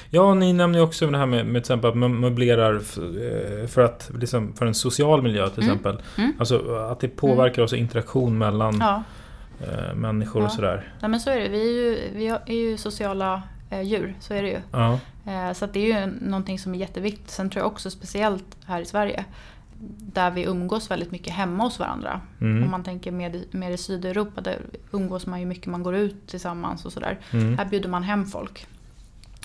[0.09, 3.67] Ja, ni nämner ju också det här med, med till exempel att man möblerar eh,
[3.67, 5.75] för, att, liksom, för en social miljö till Mm.
[5.75, 6.01] exempel.
[6.17, 6.33] Mm.
[6.39, 9.03] Alltså att det påverkar oss interaktion mellan Ja,
[9.61, 10.49] eh, människor och Ja.
[10.49, 10.93] sådär.
[11.01, 11.49] Nej, men så är det.
[11.49, 14.57] Vi är ju, vi är ju sociala eh, djur, så är det ju.
[14.71, 14.99] Ja.
[15.53, 17.29] Så att det är ju någonting som är jätteviktigt.
[17.29, 19.25] Sen tror jag också speciellt här i Sverige.
[19.97, 22.21] Där vi umgås väldigt mycket hemma hos varandra.
[22.41, 22.63] Mm.
[22.63, 24.57] Om man tänker mer, mer i Sydeuropa, där
[24.91, 27.19] umgås man ju mycket, man går ut tillsammans och sådär.
[27.31, 27.57] Mm.
[27.57, 28.67] Här bjuder man hem folk.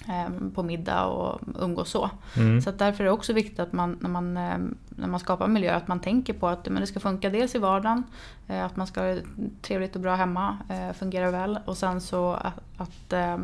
[0.08, 2.10] Eh, på middag och umgås så.
[2.36, 2.60] Mm.
[2.60, 5.74] Så därför är det också viktigt att man när man, eh, när man skapar miljö
[5.74, 8.02] att man tänker på att men det ska funka dels i vardagen,
[8.46, 9.16] eh, att man ska ha
[9.62, 13.38] trevligt och bra hemma, eh, fungera väl och sen så att, att eh,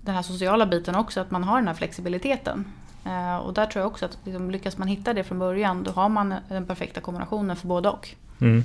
[0.00, 2.64] den här sociala biten också, att man har den här flexibiliteten.
[3.04, 5.92] Eh, och där tror jag också att liksom, lyckas man hitta det från början då
[5.92, 8.08] har man den perfekta kombinationen för både och.
[8.40, 8.64] Mm.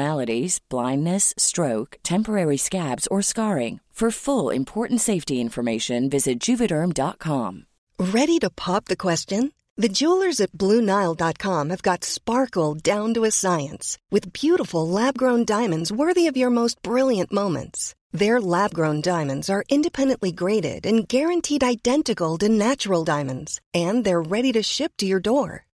[0.00, 3.80] abnormalities, blindness, stroke, temporary scabs, or scarring.
[4.00, 7.66] For full important safety information, visit juvederm.com.
[7.98, 9.52] Ready to pop the question?
[9.76, 15.44] The jewelers at BlueNile.com have got sparkle down to a science with beautiful lab grown
[15.44, 17.94] diamonds worthy of your most brilliant moments.
[18.12, 24.28] Their lab grown diamonds are independently graded and guaranteed identical to natural diamonds, and they're
[24.36, 25.66] ready to ship to your door.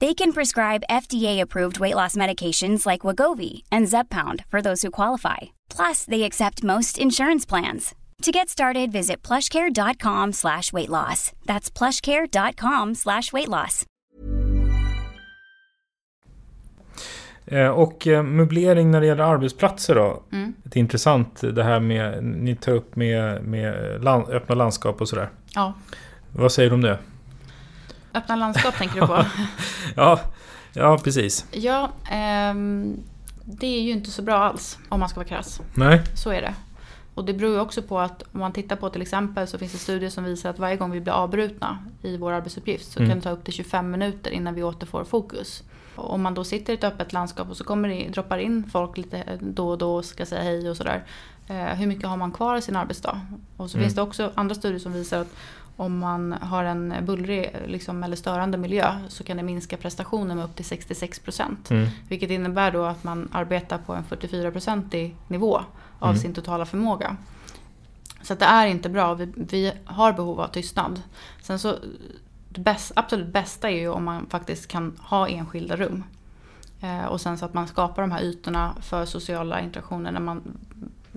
[0.00, 5.36] They can prescribe FDA-approved weight loss medications like Wagovi and Zepbound for those who qualify.
[5.76, 7.94] Plus, they accept most insurance plans.
[8.22, 11.32] To get started, visit plushcare.com slash weight loss.
[11.46, 13.84] That's plushcare.com slash weight loss.
[17.46, 20.22] Eh, och eh, möblering när det gäller arbetsplatser då?
[20.32, 20.54] Mm.
[20.64, 25.30] Ett intressant det här med, ni tar upp med, med land, öppna landskap och sådär.
[25.54, 25.74] Ja,
[26.32, 26.98] Vad säger du om det?
[28.14, 29.24] Öppna landskap tänker du på?
[29.96, 30.20] Ja,
[30.72, 31.44] ja precis.
[31.50, 32.96] ja, ehm,
[33.44, 35.60] det är ju inte så bra alls om man ska vara krass.
[35.74, 36.02] Nej.
[36.16, 36.54] Så är det.
[37.14, 39.72] Och det beror ju också på att om man tittar på till exempel så finns
[39.72, 43.10] det studier som visar att varje gång vi blir avbrutna i vår arbetsuppgift så Mm.
[43.10, 45.62] kan det ta upp till 25 minuter innan vi återfår fokus.
[45.96, 48.70] Och om man då sitter i ett öppet landskap och så kommer det, droppar in
[48.72, 51.04] folk lite då och då och ska säga hej och sådär.
[51.48, 53.20] Eh, hur mycket har man kvar i sin arbetsdag?
[53.56, 53.84] Och så Mm.
[53.84, 55.32] finns det också andra studier som visar att
[55.80, 60.44] om man har en bullrig liksom, eller störande miljö så kan det minska prestationen med
[60.44, 61.70] upp till 66 procent.
[61.70, 61.88] Mm.
[62.08, 65.60] Vilket innebär då att man arbetar på en 44-procentig nivå
[65.98, 66.20] av Mm.
[66.20, 67.16] sin totala förmåga.
[68.22, 69.14] Så det är inte bra.
[69.14, 71.02] Vi, vi har behov av tystnad.
[71.42, 71.76] Sen så,
[72.48, 76.04] det bäst, absolut bästa är ju om man faktiskt kan ha enskilda rum.
[76.80, 80.42] Eh, och sen så att man skapar de här ytorna för sociala interaktioner när man,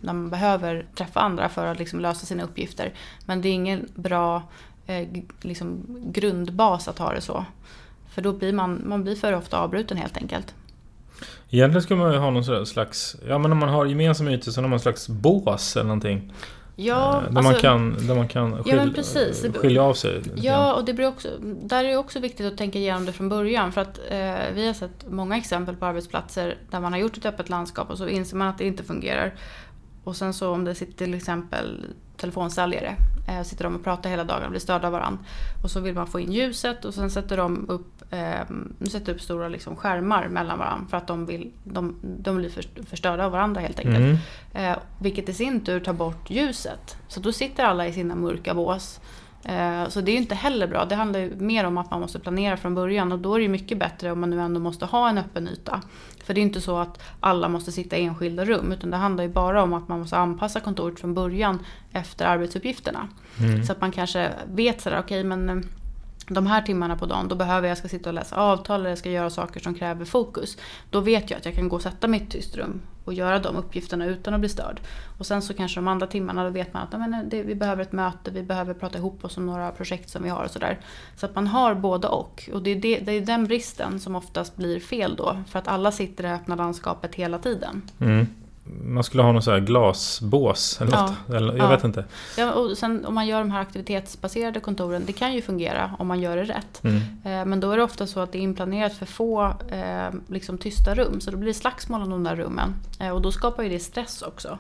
[0.04, 2.94] när man behöver träffa andra för att liksom lösa sina uppgifter.
[3.26, 4.44] Men det är ingen bra
[4.88, 5.08] eh,
[5.42, 7.46] liksom, grundbas att ha det så.
[8.14, 10.54] För då blir man, man blir för ofta avbruten helt enkelt.
[11.50, 13.16] Egentligen skulle man ju ha någon slags...
[13.28, 16.34] Ja men om man har gemensamma ytor så har man någon slags bås eller någonting.
[16.76, 19.42] Ja, Eh, där, alltså- man kan, där man kan Ja, skilja, men precis.
[19.42, 20.22] Det- skilja av sig.
[20.36, 23.30] Ja, och det blir också, där är det också viktigt att tänka igenom det från
[23.30, 23.72] början.
[23.72, 27.26] För att eh, vi har sett många exempel på arbetsplatser där man har gjort ett
[27.26, 29.34] öppet landskap och så inser man att det inte fungerar.
[30.04, 31.86] Och sen så om det sitter till exempel
[32.18, 32.96] telefonsäljare,
[33.28, 35.20] eh, sitter de och pratar hela dagen och blir störda av varandra.
[35.64, 38.40] Och så vill man få in ljuset och sen sätter de upp, eh,
[38.80, 42.50] de sätter upp stora liksom skärmar mellan varandra för att de, vill, de, de blir
[42.50, 43.98] först- förstörda av varandra helt enkelt.
[43.98, 44.18] Mm.
[44.54, 46.98] Eh, vilket i sin tur tar bort ljuset.
[47.08, 49.00] Så då sitter alla i sina mörka bås.
[49.46, 50.86] Eh, så det är ju inte heller bra.
[50.86, 53.44] Det handlar ju mer om att man måste planera från början och då är det
[53.44, 55.82] ju mycket bättre om man nu ändå måste ha en öppen yta.
[56.24, 59.24] För det är inte så att alla måste sitta i enskilda rum utan det handlar
[59.24, 61.60] ju bara om att man måste anpassa kontoret från början
[61.92, 63.08] efter arbetsuppgifterna.
[63.40, 63.64] Mm.
[63.64, 65.56] Så att man kanske vet sådär, okej men eh,
[66.28, 68.98] de här timmarna på dagen, då behöver jag ska sitta och läsa avtal eller jag
[68.98, 70.58] ska göra saker som kräver fokus.
[70.90, 73.14] Då vet jag att jag kan gå och sätta mig i ett tyst rum och
[73.14, 74.82] göra de uppgifterna utan att bli störd.
[75.18, 77.56] Och sen så kanske de andra timmarna, då vet man att men, eh, det, vi
[77.56, 80.52] behöver ett möte, vi behöver prata ihop oss om några projekt som vi har och
[80.52, 80.80] sådär.
[81.16, 82.50] Så att man har både och.
[82.54, 85.38] Och det är, det, det är den bristen som oftast blir fel då.
[85.48, 87.82] För att alla sitter i det öppna landskapet hela tiden.
[88.00, 88.28] Mm.
[88.66, 91.02] Man skulle ha någon sån här glasbås eller Ja.
[91.02, 91.36] något.
[91.36, 91.70] Eller, jag Ja.
[91.70, 92.06] vet inte.
[92.38, 96.08] Ja, och sen om man gör de här aktivitetsbaserade kontoren, det kan ju fungera om
[96.08, 96.84] man gör det rätt.
[96.84, 96.98] Mm.
[97.24, 100.58] Eh, Men då är det ofta så att det är inplanerat för få eh, liksom
[100.58, 101.22] tysta rum.
[101.22, 102.76] Så då blir det slagsmål om de där rummen.
[103.00, 104.58] Eh, och då skapar ju det stress också.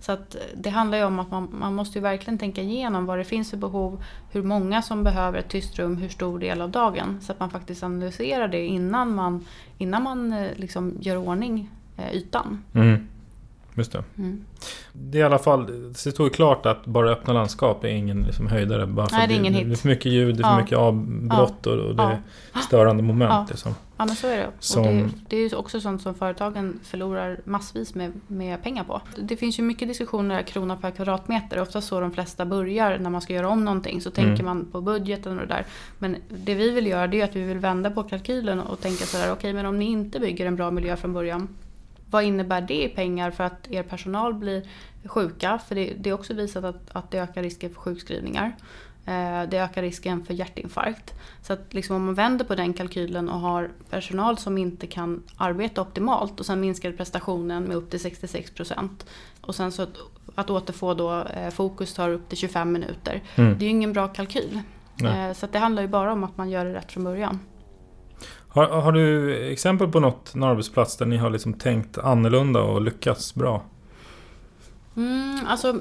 [0.00, 3.18] Så att det handlar ju om att man, man måste ju verkligen tänka igenom vad
[3.18, 4.04] det finns för behov.
[4.30, 7.18] Hur många som behöver ett tyst rum, hur stor del av dagen.
[7.22, 9.44] Så att man faktiskt analyserar det innan man,
[9.78, 11.70] innan man liksom gör ordning
[12.12, 12.62] ytan.
[12.74, 13.08] Mm.
[13.76, 14.04] Just det.
[14.18, 14.44] Mm.
[14.92, 18.22] Det är i alla fall, det står ju klart att bara öppna landskap är ingen
[18.22, 18.86] liksom höjdare.
[18.86, 19.68] Bara för Nej, det är ingen det, hit.
[19.68, 20.60] det är för mycket ljud, det är för Ja.
[20.60, 22.20] mycket avbrott och, och det är
[22.52, 22.60] Ja.
[22.60, 23.30] störande moment.
[23.32, 23.46] Ja.
[23.48, 23.74] Liksom.
[23.96, 24.46] Ja men så är det.
[24.58, 28.84] Som- Och det, det är ju också sånt som företagen förlorar massvis med, med pengar
[28.84, 29.00] på.
[29.18, 31.60] Det finns ju mycket diskussioner krona per kvadratmeter.
[31.60, 34.00] Ofta så de flesta börjar när man ska göra om någonting.
[34.00, 34.44] Så tänker Mm.
[34.44, 35.66] man på budgeten och det där.
[35.98, 39.04] Men det vi vill göra det är att vi vill vända på kalkylen och tänka
[39.04, 39.32] sådär.
[39.32, 41.48] Okej men om ni inte bygger en bra miljö från början.
[42.14, 44.62] Vad innebär det i pengar för att er personal blir
[45.04, 45.58] sjuka?
[45.68, 48.56] För det, det är också visat att, att det ökar risken för sjukskrivningar.
[49.06, 51.14] Eh, Det ökar risken för hjärtinfarkt.
[51.42, 55.22] Så att liksom om man vänder på den kalkylen och har personal som inte kan
[55.36, 58.88] arbeta optimalt och sen minskar prestationen med upp till 66%.
[59.40, 59.96] Och sen så att,
[60.34, 63.22] att återfå då eh, fokus tar upp till 25 minuter.
[63.36, 63.58] Mm.
[63.58, 64.60] Det är ju ingen bra kalkyl.
[64.94, 65.28] Nej.
[65.28, 67.40] Eh, Så det handlar ju bara om att man gör det rätt från början.
[68.54, 72.82] Har, har du exempel på något, någon arbetsplats där ni har liksom tänkt annorlunda och
[72.82, 73.62] lyckats bra?
[74.96, 75.76] Mm, alltså,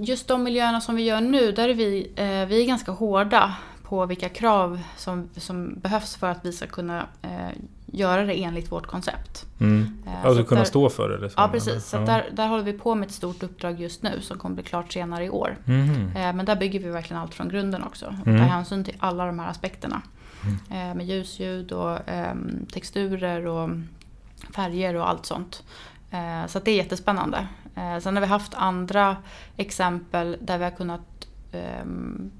[0.00, 3.54] just de miljöerna som vi gör nu, där är vi, eh, vi är ganska hårda
[3.82, 7.30] på vilka krav som, som behövs för att vi ska kunna eh,
[7.86, 9.46] göra det enligt vårt koncept.
[9.60, 9.98] Mm.
[10.06, 11.18] Eh, Alltså så kunna där- stå för det?
[11.18, 11.80] Liksom, Ja precis, eller?
[11.80, 14.54] så att där, där håller vi på med ett stort uppdrag just nu som kommer
[14.54, 15.56] bli klart senare i år.
[15.64, 16.10] Mhm.
[16.16, 18.06] Eh, Men där bygger vi verkligen allt från grunden också.
[18.20, 18.40] Och Mm.
[18.40, 20.02] tar hänsyn till alla de här aspekterna.
[20.70, 23.70] Eh, Med ljus, ljud och ehm, texturer och
[24.54, 25.62] färger och allt sånt.
[26.10, 27.46] Eh, Så att det är jättespännande.
[27.74, 29.16] Eh, Sen har vi haft andra
[29.56, 32.30] exempel där vi har kunnat ehm,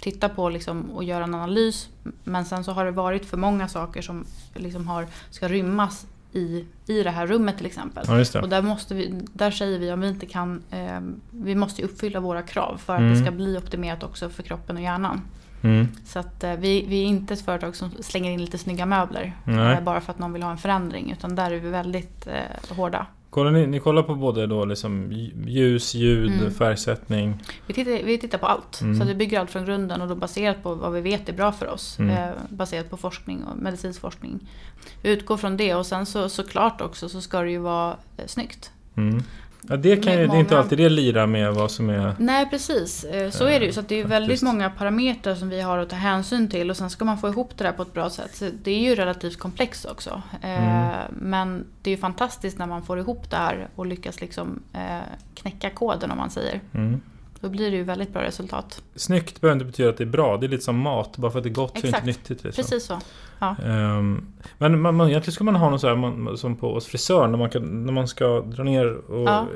[0.00, 1.88] titta på liksom och göra en analys.
[2.24, 6.64] Men sen så har det varit för många saker som liksom har, ska rymmas i,
[6.86, 8.04] i det här rummet till exempel.
[8.34, 8.40] Ja.
[8.42, 12.20] Och där, måste vi, där säger vi om vi inte kan, eh, vi måste uppfylla
[12.20, 13.12] våra krav för att Mm.
[13.14, 15.20] det ska bli optimerat också för kroppen och hjärnan.
[15.66, 15.88] Mm.
[16.04, 19.32] Så att eh, vi, vi är inte ett företag som slänger in lite snygga möbler
[19.44, 19.74] Nej.
[19.76, 21.12] eh, bara för att någon vill ha en förändring.
[21.12, 23.06] Utan där är vi väldigt eh, hårda.
[23.30, 25.12] Kollar ni, ni kollar på både då liksom
[25.46, 26.54] ljus, ljud, Mm.
[26.54, 27.42] färgsättning?
[27.66, 28.80] Vi tittar, vi tittar på allt.
[28.80, 29.00] Mm.
[29.00, 31.52] Så vi bygger allt från grunden och då baserat på vad vi vet är bra
[31.52, 31.98] för oss.
[31.98, 32.10] Mm.
[32.16, 34.48] Eh, baserat på forskning och medicinsk forskning.
[35.02, 38.26] Vi utgår från det och sen så såklart också så ska det ju vara eh,
[38.26, 38.70] snyggt.
[39.68, 42.14] Ja, det, kan ju, det är inte många- alltid det lirar med vad som är...
[42.18, 43.72] Nej precis, Eh, så är det ju.
[43.72, 46.76] Så det är ju väldigt många parametrar som vi har att ta hänsyn till och
[46.76, 48.34] sen ska man få ihop det där på ett bra sätt.
[48.36, 50.22] Så det är ju relativt komplext också.
[50.42, 50.92] Eh, Mm.
[51.10, 54.80] Men det är ju fantastiskt när man får ihop det här och lyckas liksom eh,
[55.34, 56.60] knäcka koden om man säger.
[56.74, 57.00] Mm.
[57.40, 58.82] Då blir det ju väldigt bra resultat.
[58.96, 60.36] Snyggt behöver inte betyda att det är bra.
[60.36, 61.16] Det är lite som mat.
[61.16, 62.06] Bara för att det är gott så är det Exakt.
[62.06, 62.44] inte nyttigt.
[62.44, 62.62] Liksom.
[62.64, 63.00] Precis så.
[63.38, 63.56] Ja.
[63.64, 64.24] Ehm,
[64.58, 67.30] men man, man, egentligen ska man ha något så här man, som på hos frisören
[67.30, 69.28] när man, kan, när man ska dra ner och...
[69.28, 69.46] Ja.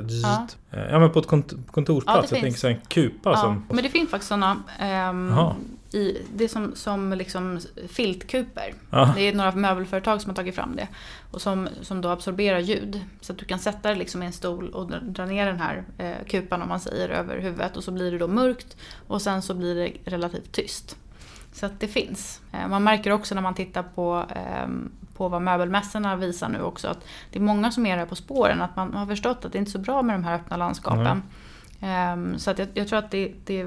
[0.00, 0.58] eh, zzzt.
[0.70, 0.78] Ja.
[0.90, 2.30] Ja men på ett kont- Ja, kontorsplats.
[2.30, 2.62] det jag tänker finns.
[2.62, 3.64] här en kupa Ja, som...
[3.68, 4.56] men det finns faktiskt sådana.
[4.78, 5.54] ehm, Jaha.
[5.92, 8.74] i, det är som, som liksom filtkuper.
[8.90, 9.12] Ja.
[9.16, 10.88] Det är några möbelföretag som har tagit fram det.
[11.30, 13.00] Och som, som då absorberar ljud.
[13.20, 15.60] Så att du kan sätta dig liksom i en stol och dra, dra ner den
[15.60, 17.76] här eh, kupan om man säger över huvudet.
[17.76, 18.76] Och så blir det då mörkt
[19.06, 20.96] och sen så blir det relativt tyst.
[21.52, 22.40] Så att det finns.
[22.52, 26.88] Eh, man märker också när man tittar på, ehm, på vad möbelmässorna visar nu också
[26.88, 28.62] att det är många som är där på spåren.
[28.62, 30.56] Att man har förstått att det är inte är så bra med de här öppna
[30.56, 31.22] landskapen.
[31.80, 33.66] Ehm, så att jag, jag tror att det, det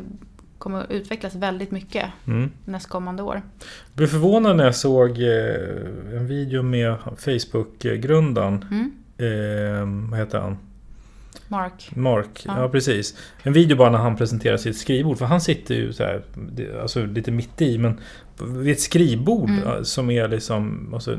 [0.58, 2.52] kommer att utvecklas väldigt mycket Mm.
[2.66, 3.36] nästkommande år.
[3.36, 8.66] Jag blev förvånad när jag såg eh, en video med Facebook-grundaren.
[8.72, 8.92] Mm.
[9.18, 10.58] Eh, vad heter han?
[11.48, 11.90] Mark.
[11.96, 12.62] Mark, ja.
[12.62, 12.70] Ja.
[12.70, 13.16] precis.
[13.44, 15.18] En video bara när han presenterar sitt skrivbord.
[15.18, 17.78] För han sitter ju så här, det- alltså lite mitt i.
[17.78, 18.00] Men
[18.58, 19.86] vid ett skrivbord Mm.
[19.86, 21.18] som är liksom, alltså,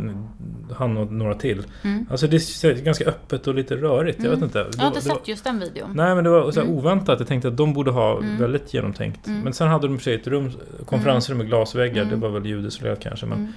[0.76, 1.62] han och några till.
[1.82, 2.06] Mm.
[2.10, 4.18] Alltså det är ganska öppet och lite rörigt.
[4.22, 4.44] Jag vet Mm.
[4.44, 4.58] inte.
[4.58, 5.90] Jag har Det- inte det var- sett just den videon.
[5.94, 6.78] Nej men det var så här Mm.
[6.78, 7.18] oväntat.
[7.18, 8.36] Jag tänkte att de borde ha Mm.
[8.38, 9.26] väldigt genomtänkt.
[9.26, 9.40] Mm.
[9.40, 10.50] Men sen hade de för sig ett rum,
[10.86, 12.02] konferensrum med glasväggar.
[12.02, 12.08] Mm.
[12.08, 13.26] Det var väl ljudisolerat kanske.
[13.26, 13.52] Men, Mm.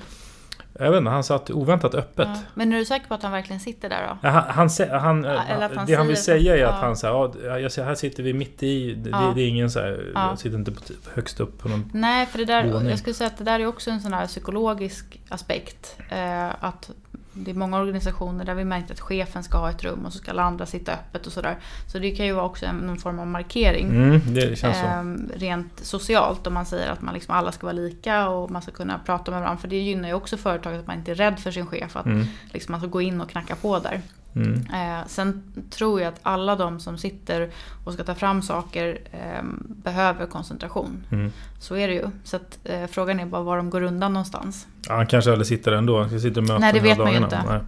[0.80, 2.28] Jag vet inte, han satt oväntat öppet.
[2.28, 2.40] Ja.
[2.54, 4.18] Men är du säker på att han verkligen sitter där då?
[4.22, 7.14] Ja, Han, han, han, han det han vill säga är att han säger
[7.46, 8.94] ja, jag här sitter vi mitt i.
[8.94, 10.30] Det, det, är ingen så här, Ja.
[10.30, 10.82] jag sitter inte på,
[11.14, 11.92] högst upp på någon...
[11.94, 12.90] Nej, för det där, Våning.
[12.90, 15.98] jag skulle säga att det där är också en sån här psykologisk aspekt.
[16.10, 16.90] Eh, att
[17.38, 20.18] det är många organisationer där vi märkt att chefen ska ha ett rum och så
[20.20, 21.58] ska alla andra sitta öppet och sådär.
[21.92, 23.88] Så det kan ju vara också en, någon form av markering.
[23.88, 24.86] Mm, det känns så.
[24.86, 28.62] Ehm, rent socialt om man säger att man liksom alla ska vara lika och man
[28.62, 29.62] ska kunna prata med varandra.
[29.62, 31.96] För det gynnar ju också företaget att man inte är rädd för sin chef.
[31.96, 32.26] Att Mm.
[32.54, 34.02] liksom man ska gå in och knacka på där.
[34.46, 35.00] Mm.
[35.00, 37.50] Eh, sen tror jag att alla de som sitter
[37.86, 41.04] och ska ta fram saker eh, behöver koncentration.
[41.12, 41.32] Mm.
[41.60, 42.06] Så är det ju.
[42.24, 44.68] Så att, eh, frågan är bara var de går undan någonstans.
[44.88, 46.00] Ja, han kanske aldrig sitter ändå.
[46.00, 47.44] Han kanske sitter och möten Nej, det vet man ju dagarna.
[47.52, 47.62] Nej.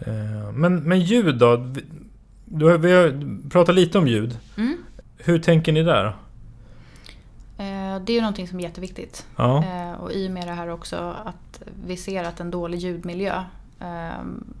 [0.00, 1.56] Eh, Men, men ljud då?
[1.56, 1.84] Vi-
[2.44, 4.38] Du har, vi har pratat lite om ljud.
[4.56, 4.76] Mm.
[5.18, 6.04] Hur tänker ni där?
[7.58, 9.26] Eh, det är ju någonting som är jätteviktigt.
[9.36, 9.64] Ja.
[9.64, 13.44] Eh, och i och med det här också att vi ser att en dålig ljudmiljö,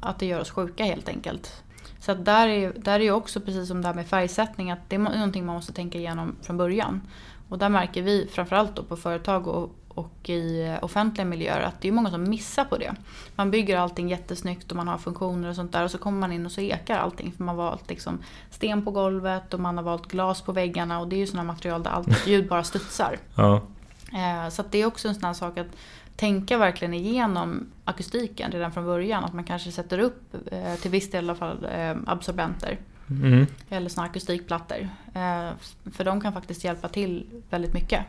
[0.00, 1.62] att det gör oss sjuka helt enkelt.
[2.00, 5.00] Så där är, där är också precis som det här med färgsättning, att det är
[5.00, 7.00] någonting man måste tänka igenom från början.
[7.48, 11.88] Och där märker vi framförallt då på företag och, och i offentliga miljöer att det
[11.88, 12.94] är många som missar på det.
[13.36, 16.32] Man bygger allting jättesnyggt och man har funktioner och sånt där och så kommer man
[16.32, 18.18] in och så ekar allting för man har valt liksom
[18.50, 21.52] sten på golvet och man har valt glas på väggarna och det är ju sådana
[21.52, 23.18] material där allt ljud bara studsar.
[23.36, 23.62] Ja.
[24.12, 25.76] Eh, Så det är också en sån här sak att
[26.20, 29.24] tänka verkligen igenom akustiken redan från början.
[29.24, 32.78] Att man kanske sätter upp, eh, till viss del i alla fall, eh, absorbenter.
[33.10, 33.46] Mm.
[33.70, 34.88] Eller såna akustikplattor.
[35.14, 35.50] Eh,
[35.92, 38.04] För de kan faktiskt hjälpa till väldigt mycket.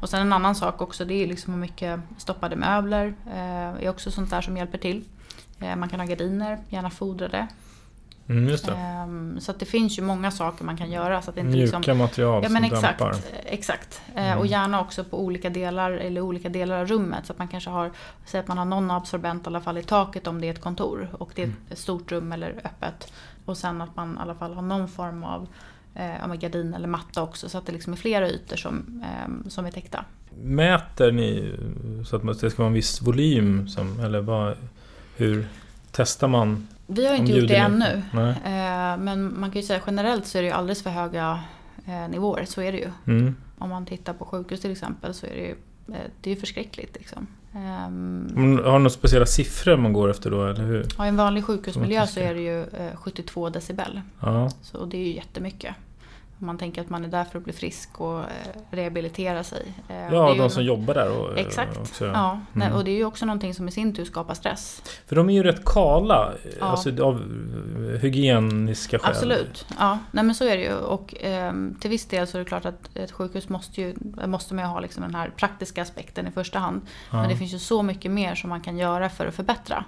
[0.00, 3.14] Och sen en annan sak också, det är liksom hur mycket stoppade möbler.
[3.26, 5.04] eh, är också sånt där som hjälper till.
[5.76, 7.46] Man kan ha gardiner, gärna fodrade.
[8.28, 8.72] Mm, just det.
[8.72, 11.22] Eh, Så det finns ju många saker man kan göra.
[11.22, 12.98] Så att det inte Mjuka liksom, material Ja som men exakt.
[12.98, 13.16] dämpar.
[13.46, 14.02] exakt.
[14.14, 14.38] Eh, Mm.
[14.38, 17.26] Och gärna också på olika delar, eller olika delar av rummet.
[17.26, 17.90] Så att man kanske har,
[18.26, 20.60] säg att man har någon absorbent i alla fall i taket om det är ett
[20.60, 21.08] kontor.
[21.12, 21.56] Och det är Mm.
[21.70, 23.12] ett stort rum eller öppet.
[23.44, 25.46] Och sen att man i alla fall har någon form av
[25.94, 27.48] eh, gardin eller matta också.
[27.48, 30.04] Så att det liksom är flera ytor som, eh, som är täckta.
[30.42, 31.54] Mäter ni
[32.06, 33.68] så att det ska vara en viss volym?
[33.68, 34.56] Som, eller vad,
[35.16, 35.46] hur
[35.90, 36.68] testar man?
[36.86, 38.02] Vi har inte gjort det ännu.
[38.12, 38.30] Nej.
[38.30, 41.40] Eh, men man kan ju säga generellt så är det ju alldeles för höga
[41.86, 42.44] eh, nivåer.
[42.44, 42.90] Så är det ju.
[43.06, 43.36] Mm.
[43.58, 45.54] Om man tittar på sjukhus till exempel så är det ju
[45.94, 46.96] eh, det är förskräckligt.
[46.96, 47.26] Liksom.
[47.54, 50.86] Ehm, Har du några speciella siffror man går efter då, eller hur?
[50.98, 54.00] Ja, I en vanlig sjukhusmiljö så är det ju eh, 72 decibel.
[54.20, 54.50] Ja.
[54.62, 55.74] Så det är ju jättemycket.
[56.42, 58.26] Man tänker att man är där för att bli frisk och eh,
[58.70, 59.72] rehabilitera sig.
[59.88, 61.78] Eh, Ja, de som jobbar där och, Exakt.
[61.78, 62.06] också.
[62.06, 62.72] Ja, Mm.
[62.72, 64.82] och det är ju också någonting som i sin tur skapar stress.
[65.06, 66.66] För de är ju rätt kala, Ja.
[66.66, 67.22] alltså av
[68.00, 69.10] hygieniska skäl.
[69.10, 69.66] Absolut.
[69.78, 70.74] Ja, nej men så är det ju.
[70.74, 73.94] Och ehm, till viss del så är det klart att ett sjukhus måste ju
[74.26, 76.80] måste man ju ha liksom den här praktiska aspekten i första hand.
[77.10, 77.16] Ja.
[77.20, 79.84] Men det finns ju så mycket mer som man kan göra för att förbättra.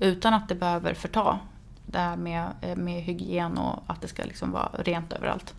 [0.00, 1.38] Utan att det behöver förta
[1.86, 5.54] det här med, eh, med hygien och att det ska liksom vara rent överallt.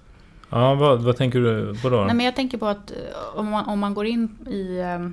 [0.49, 2.03] Ja, vad, vad tänker du på då?
[2.03, 2.97] Nej, men jag tänker på att eh,
[3.39, 4.77] om man, om man går in i...
[4.77, 5.09] eh,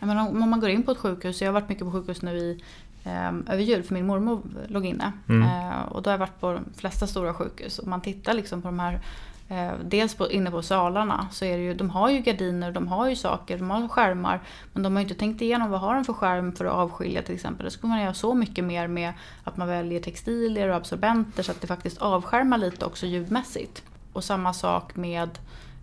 [0.00, 2.22] jag menar, om man går in på ett sjukhus, jag har varit mycket på sjukhus
[2.22, 2.62] nu i,
[3.04, 5.12] eh, över jul för min mormor låg inne.
[5.28, 5.42] Mm.
[5.42, 7.78] Eh, och då har jag varit på de flesta stora sjukhus.
[7.78, 9.00] Och man tittar liksom på de här,
[9.48, 12.88] eh, dels på, inne på salarna så är det ju, de har ju gardiner, de
[12.88, 14.40] har ju saker, de har skärmar.
[14.72, 17.22] Men de har ju inte tänkt igenom vad har de för skärm för att avskilja
[17.22, 17.64] till exempel.
[17.64, 19.12] Då skulle man göra så mycket mer med
[19.44, 23.82] att man väljer textilier och absorbenter så att det faktiskt avskärmar lite också ljudmässigt.
[24.20, 25.38] Och samma sak med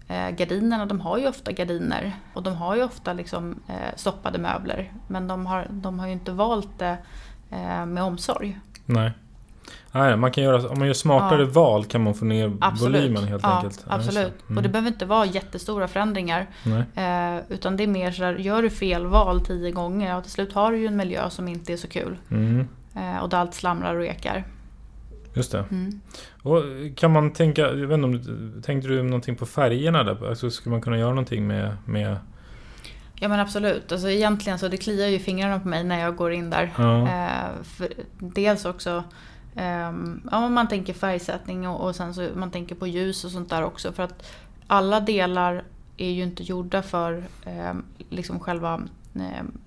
[0.08, 4.38] eh, gardinerna, de har ju ofta gardiner och de har ju ofta liksom, eh, stoppade
[4.38, 4.92] möbler.
[5.08, 6.98] Men de har, de har ju inte valt det
[7.52, 8.60] eh, med omsorg.
[8.86, 9.12] Nej.
[9.92, 11.50] Nej, man kan göra, om man gör smartare Ja.
[11.50, 13.02] val kan man få ner Absolut.
[13.02, 13.86] volymen helt ja, enkelt.
[13.88, 14.34] Absolut.
[14.46, 14.58] Mm.
[14.58, 16.48] Och det behöver inte vara jättestora förändringar.
[16.96, 20.32] Eh, utan det är mer så här, gör du fel val tio gånger, ja, till
[20.32, 22.18] slut har du ju en miljö som inte är så kul.
[22.32, 22.68] Mm.
[22.96, 24.44] Eh, och där allt slamrar och ekar.
[25.38, 25.66] Just det.
[25.72, 26.02] Mm.
[26.44, 26.64] Och
[26.96, 30.30] kan man tänka, jag vet inte om tänkte du någonting på färgerna där?
[30.30, 32.18] Alltså skulle man kunna göra någonting med, med
[33.20, 33.92] Ja men absolut.
[33.92, 36.74] Alltså egentligen så det kliar ju fingrarna på mig när jag går in där.
[36.78, 37.08] Ja.
[37.08, 37.88] Eh,
[38.20, 39.04] dels också
[39.56, 43.50] ehm, ja, man tänker färgsättning och, och sen så man tänker på ljus och sånt
[43.50, 43.92] där också.
[43.92, 44.32] För att
[44.68, 45.64] alla delar
[45.98, 48.82] är ju inte gjorda för ehm, liksom själva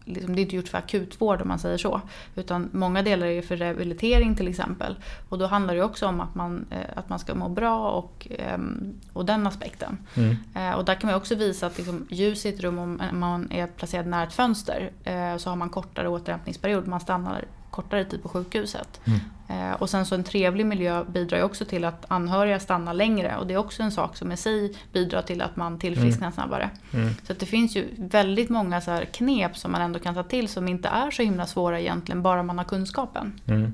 [0.04, 2.00] Liksom, det är inte gjort för akutvård om man säger så.
[2.34, 4.96] Utan många delar är för rehabilitering till exempel.
[5.28, 8.26] Och då handlar det också om att man, eh, att man ska må bra och,
[8.38, 9.98] ehm, och den aspekten.
[10.16, 10.36] Mm.
[10.54, 13.52] Eh, Och där kan man också visa att liksom, ljus i ett rum, om man
[13.52, 16.86] är placerad nära ett fönster, eh, så har man kortare återhämtningsperiod.
[16.86, 19.00] Man stannar kortare tid på sjukhuset.
[19.04, 19.20] Mm.
[19.48, 23.36] Eh, och sen så en trevlig miljö bidrar ju också till att anhöriga stannar längre
[23.38, 26.70] och det är också en sak som i sig bidrar till att man tillfrisknar snabbare.
[26.94, 27.08] Mm.
[27.26, 30.68] Så det finns ju väldigt många så knep som man ändå kan ta till som
[30.68, 33.40] inte är så himla svåra egentligen, bara man har kunskapen.
[33.46, 33.72] Mm.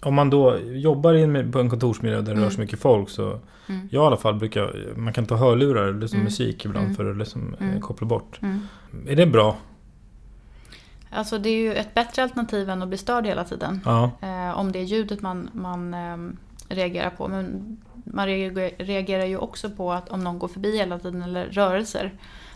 [0.00, 2.44] Om man då jobbar i en, på en kontorsmiljö där det Mm.
[2.44, 3.88] rör så mycket folk så Mm.
[3.92, 6.24] jag i alla fall brukar, man kan ta hörlurar, liksom Mm.
[6.24, 6.96] musik ibland Mm.
[6.96, 7.80] för att liksom, eh, Mm.
[7.80, 8.38] koppla bort.
[8.42, 8.60] Mm.
[9.08, 9.56] Är det bra?
[11.12, 13.80] Alltså det är ju ett bättre alternativ än att bli störd hela tiden.
[13.84, 14.10] Ja.
[14.20, 16.36] Eh, om det är ljudet man, man ehm,
[16.68, 17.28] reagerar på.
[17.28, 22.12] Men man reagerar, ju också på att om någon går förbi hela tiden eller rörelser.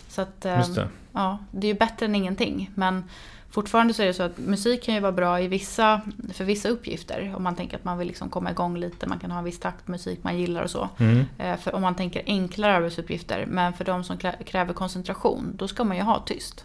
[0.08, 0.88] Så att, Just det.
[1.12, 2.70] Ja, det är ju bättre än ingenting.
[2.74, 3.04] Men
[3.50, 6.00] fortfarande så är det så att musik kan ju vara bra i vissa,
[6.32, 7.32] för vissa uppgifter.
[7.36, 9.60] Om man tänker att man vill liksom komma igång lite, man kan ha en viss
[9.60, 10.88] taktmusik man gillar och så.
[10.98, 11.24] Mm.
[11.38, 13.46] Eh, För om man tänker enklare arbetsuppgifter.
[13.48, 16.64] Men för de som kräver koncentration, då ska man ju ha tyst.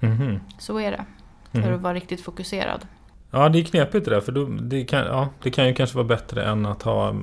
[0.00, 0.40] Mhm.
[0.58, 1.04] Så är det.
[1.52, 1.74] För Mhm.
[1.74, 2.86] att vara riktigt fokuserad.
[3.32, 4.20] Ja, det är knepigt det där.
[4.20, 7.14] För då, det, kan, ja, det kan ju kanske vara bättre än att ha, eh,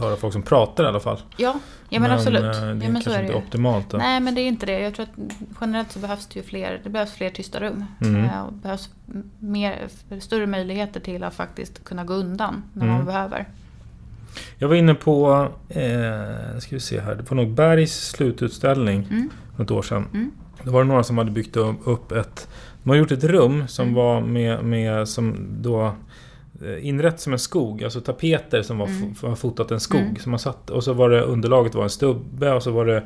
[0.00, 1.18] höra folk som pratar i alla fall.
[1.36, 1.58] Ja,
[1.88, 2.42] ja men, absolut.
[2.44, 3.38] eh, Det ja, är men kanske är det inte ju.
[3.38, 3.90] optimalt.
[3.90, 3.96] Då.
[3.98, 4.80] Nej, men det är inte det.
[4.80, 7.84] Jag tror att generellt så behövs det ju fler, det behövs fler tysta rum.
[8.00, 8.24] Mm.
[8.24, 8.90] Eh, Och det behövs
[9.38, 9.88] mer,
[10.20, 12.96] större möjligheter till att faktiskt kunna gå undan när Mm.
[12.96, 13.48] man behöver.
[14.58, 19.30] Jag var inne på, eh, ska vi se här, på Bergs slututställning Mm.
[19.56, 20.06] för ett år sedan.
[20.14, 20.30] Mm.
[20.62, 22.48] Då var det några som hade byggt upp ett,
[22.82, 23.94] de har gjort ett rum som Mm.
[23.94, 25.92] var med, med som då
[26.64, 28.86] eh, inrett som en skog, alltså tapeter som var,
[29.22, 29.36] Mm.
[29.36, 30.00] fotat en skog.
[30.00, 30.16] Mm.
[30.16, 33.02] Som man satt, och så var det underlaget var en stubbe och så var det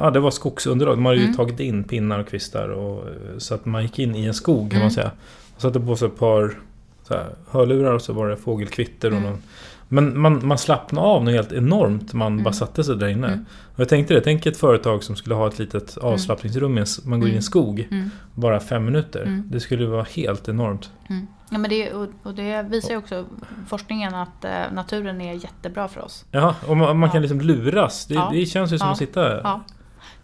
[0.00, 0.96] Ja, det var skogsunderlag.
[0.96, 1.36] De hade ju Mm.
[1.36, 4.70] tagit in pinnar och kvistar och, eh, så att man gick in i en skog
[4.70, 4.82] kan Mm.
[4.84, 5.10] man säga.
[5.56, 6.54] Och satte på sig ett par
[7.02, 9.30] så här, hörlurar och så var det fågelkvitter och Mm.
[9.30, 9.42] någon
[9.88, 12.12] men man, man slappnade av något helt enormt.
[12.12, 12.44] Man Mm.
[12.44, 13.26] bara satte sig där inne.
[13.26, 13.44] Mm.
[13.74, 16.74] Och jag tänkte det, tänk ett företag som skulle ha ett litet avslappningsrum.
[16.78, 17.42] i en s- Man går in i en Mm.
[17.42, 17.88] skog.
[17.90, 18.10] Mm.
[18.34, 19.22] Bara fem minuter.
[19.22, 19.42] Mm.
[19.50, 20.90] Det skulle vara helt enormt.
[21.10, 21.26] Mm.
[21.50, 23.24] Ja, men det, och, det visar ju också
[23.68, 26.24] forskningen att eh, naturen är jättebra för oss.
[26.30, 28.06] Ja, och man, man kan liksom luras.
[28.06, 28.30] Det, Ja.
[28.32, 28.92] det känns ju som Ja.
[28.92, 29.40] att sitta...
[29.42, 29.60] Ja.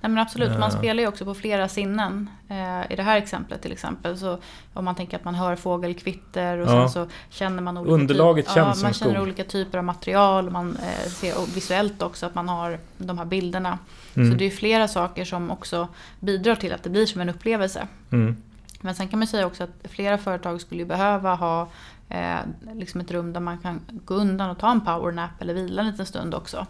[0.03, 0.78] Nej, men absolut, man Eh.
[0.78, 2.30] spelar ju också på flera sinnen.
[2.48, 4.18] Eh, I det här exemplet till exempel.
[4.18, 4.38] Så
[4.74, 6.88] om man tänker att man hör fågelkvitter och Ja.
[6.88, 9.22] sen så känner man olika, Underlaget typ, känns ja, man känner skog.
[9.22, 10.50] olika typer av material.
[10.50, 13.78] Man eh, ser visuellt också att man har de här bilderna.
[14.14, 14.30] Mm.
[14.32, 15.88] Så det är flera saker som också
[16.20, 17.86] bidrar till att det blir som en upplevelse.
[18.12, 18.36] Mm.
[18.80, 21.68] Men sen kan man säga också att flera företag skulle behöva ha
[22.09, 22.36] eh,
[22.74, 25.88] liksom ett rum där man kan gå undan och ta en powernap eller vila en
[25.90, 26.66] liten stund också.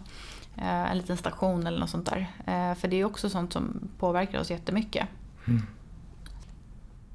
[0.57, 2.27] Eh, en liten station eller något sånt där.
[2.47, 5.07] Eh, för det är också sånt som påverkar oss jättemycket.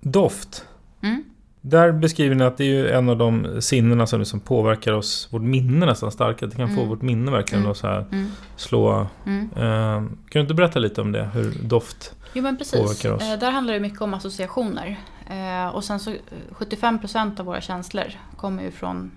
[0.01, 0.65] Doft.
[1.03, 1.25] Mm.
[1.61, 5.29] Där beskriver ni att det är ju en av de sinnena som liksom påverkar oss,
[5.31, 6.51] vårt minne nästan starkare.
[6.51, 6.89] Det kan få Mm.
[6.89, 7.71] vårt minne verkligen Mm.
[7.71, 8.31] att så här Mm.
[8.57, 9.07] slå...
[9.27, 9.49] Mm.
[9.57, 11.25] Eh, kan du inte berätta lite om det?
[11.35, 12.15] Hur doft...
[12.35, 12.81] Jo men precis.
[12.81, 13.23] Påverkar oss.
[13.23, 14.97] Eh, där handlar det mycket om associationer.
[15.31, 16.17] Eh, och sen så eh,
[16.51, 18.05] 75% av våra känslor
[18.37, 19.11] kommer ju från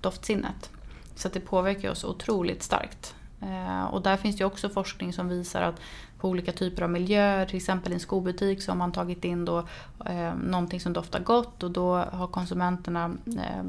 [0.00, 0.70] doftsinnet.
[1.14, 3.14] Så det påverkar oss otroligt starkt.
[3.42, 5.80] Eh, och där finns det också forskning som visar att
[6.18, 9.44] på olika typer av miljöer, till exempel i en skobutik så har man tagit in
[9.44, 9.58] då,
[10.06, 13.64] eh, någonting som doftar gott och då har konsumenterna eh,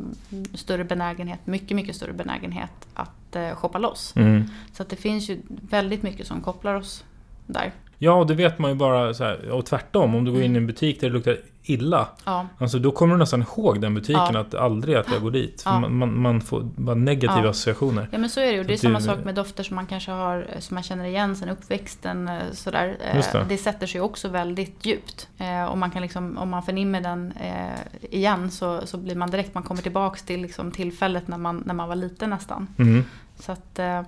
[0.53, 4.13] större benägenhet, mycket, mycket större benägenhet att eh, shoppa loss.
[4.15, 4.43] Mm.
[4.74, 7.03] Så att det finns ju väldigt mycket som kopplar oss
[7.45, 7.72] där.
[7.97, 10.15] Ja, och det vet man ju bara så här, och tvärtom.
[10.15, 10.63] Om du går in i Mm.
[10.63, 11.38] en butik där det luktar
[11.70, 12.07] illa.
[12.26, 12.47] Ja.
[12.57, 14.39] Alltså då kommer du nästan ihåg den butiken, Ja.
[14.39, 15.61] att aldrig att jag går dit.
[15.65, 15.80] Ja.
[15.80, 17.49] man, man, man får bara negativa Ja.
[17.49, 18.07] associationer.
[18.11, 18.63] Ja men så är det ju.
[18.63, 21.36] Det är samma du- sak med dofter som man kanske har, som man känner igen
[21.36, 22.28] sen uppväxten.
[22.28, 22.97] eh, Sådär.
[23.13, 23.45] Eh, det.
[23.49, 25.28] Det sätter sig också väldigt djupt.
[25.38, 29.32] Eh, Och man kan liksom, om man förnimmer den eh, igen så, så blir man
[29.32, 32.67] direkt, man kommer tillbaks till liksom tillfället när man, när man var liten nästan.
[32.78, 33.03] Mm.
[33.47, 34.03] Att, eh, ja,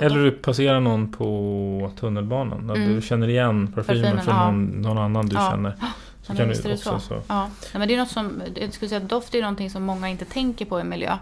[0.00, 2.66] Eller du passerar någon på tunnelbanan.
[2.66, 2.94] Där Mm.
[2.94, 5.50] du känner igen parfymen Parfymen, från någon, någon annan du Ja.
[5.50, 5.74] känner.
[6.30, 6.98] Ja, kan men visst är det så.
[6.98, 7.22] så.
[7.28, 7.42] Ja.
[7.42, 10.08] Nej, men det är något som, jag skulle säga att doft är någonting som många
[10.08, 11.18] inte tänker på i miljö.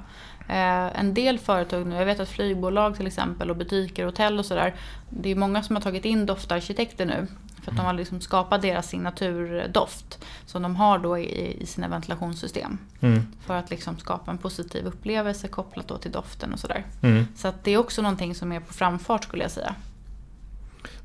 [0.48, 4.46] Eh, en del företag nu, jag vet att flygbolag till exempel och butiker, hotell och
[4.46, 4.74] sådär.
[5.11, 7.26] Det är många som har tagit in doftarkitekter nu.
[7.62, 10.24] För att de har liksom skapat deras signaturdoft.
[10.46, 12.78] Som de har då i, i sina ventilationssystem.
[13.00, 13.22] Mm.
[13.46, 16.84] För att liksom skapa en positiv upplevelse kopplat då till doften och sådär.
[17.02, 17.26] Mm.
[17.36, 19.74] Så det är också någonting som är på framfart skulle jag säga.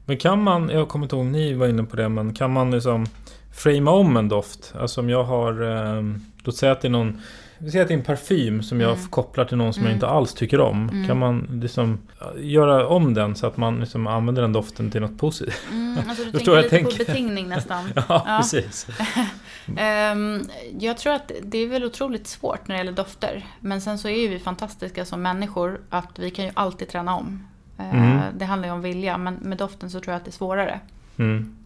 [0.06, 2.54] Men kan man, jag kommer inte ihåg om ni var inne på det, men kan
[2.54, 3.06] man liksom
[3.54, 4.74] framea om en doft?
[4.80, 5.62] Alltså om jag har,
[5.97, 6.04] eh,
[6.43, 7.22] låt säga att det är någon
[7.58, 9.08] vi säger att det är en parfym som jag Mm.
[9.10, 9.95] kopplar till någon som jag Mm.
[9.97, 10.89] inte alls tycker om.
[10.89, 11.08] Mm.
[11.08, 11.99] Kan man liksom
[12.38, 15.62] göra om den så att man liksom använder den doften till något positivt?
[15.72, 16.91] Mm, alltså du tänker jag lite tänker?
[16.91, 17.89] på betingning nästan.
[18.08, 18.88] Ja, precis.
[19.78, 20.41] Ehm,
[20.80, 23.45] jag tror att det är väl otroligt svårt när det gäller dofter.
[23.60, 27.16] Men sen så är ju vi fantastiska som människor att vi kan ju alltid träna
[27.16, 27.43] om.
[27.80, 28.20] Eh, Mm.
[28.38, 30.80] Det handlar ju om vilja, men med doften så tror jag att det är svårare.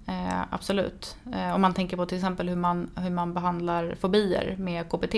[0.07, 0.27] Mm.
[0.27, 1.15] Eh, absolut.
[1.33, 5.15] Eh, om man tänker på till exempel hur man, hur man behandlar fobier med KBT.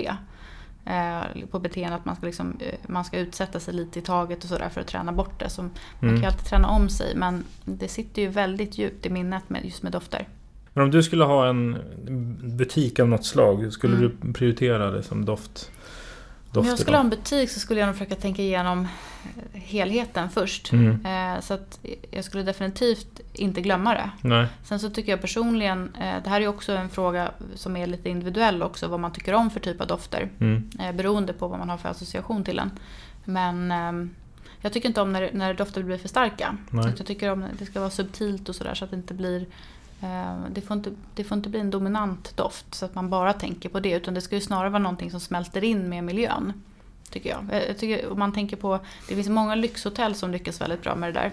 [0.84, 4.42] eh, på beteende att man ska, liksom, eh, man ska utsätta sig lite i taget
[4.44, 5.48] och sådär för att träna bort det.
[5.50, 5.70] Så Man
[6.00, 6.14] Mm.
[6.14, 9.64] kan ju alltid träna om sig men det sitter ju väldigt djupt i minnet med,
[9.64, 10.28] just med dofter.
[10.74, 11.78] Men om du skulle ha en
[12.58, 14.10] butik av något slag, skulle Mm.
[14.22, 15.70] du prioritera det som doft?
[16.54, 20.30] Om jag skulle ha en butik så skulle jag nog försöka tänka igenom eh, helheten
[20.30, 20.72] först.
[20.72, 21.06] Mm.
[21.06, 21.80] Eh, Så att
[22.10, 24.10] jag skulle definitivt inte glömma det.
[24.20, 24.46] Nej.
[24.64, 28.10] Sen så tycker jag personligen, eh, det här är också en fråga som är lite
[28.10, 30.28] individuell också, vad man tycker om för typ av dofter.
[30.40, 30.70] Mm.
[30.80, 32.70] Eh, Beroende på vad man har för association till den.
[33.24, 34.10] Men ehm,
[34.60, 36.56] jag tycker inte om när, när dofter blir för starka.
[36.72, 39.46] Jag tycker om det ska vara subtilt och sådär så att det inte blir
[40.50, 43.68] det får, inte, det får inte bli en dominant doft så att man bara tänker
[43.68, 43.90] på det.
[43.90, 46.52] Utan det ska ju snarare vara någonting som smälter in med miljön.
[47.10, 47.46] Tycker jag.
[47.52, 48.78] jag, jag tycker, man tänker på,
[49.08, 51.32] det finns många lyxhotell som lyckas väldigt bra med det där.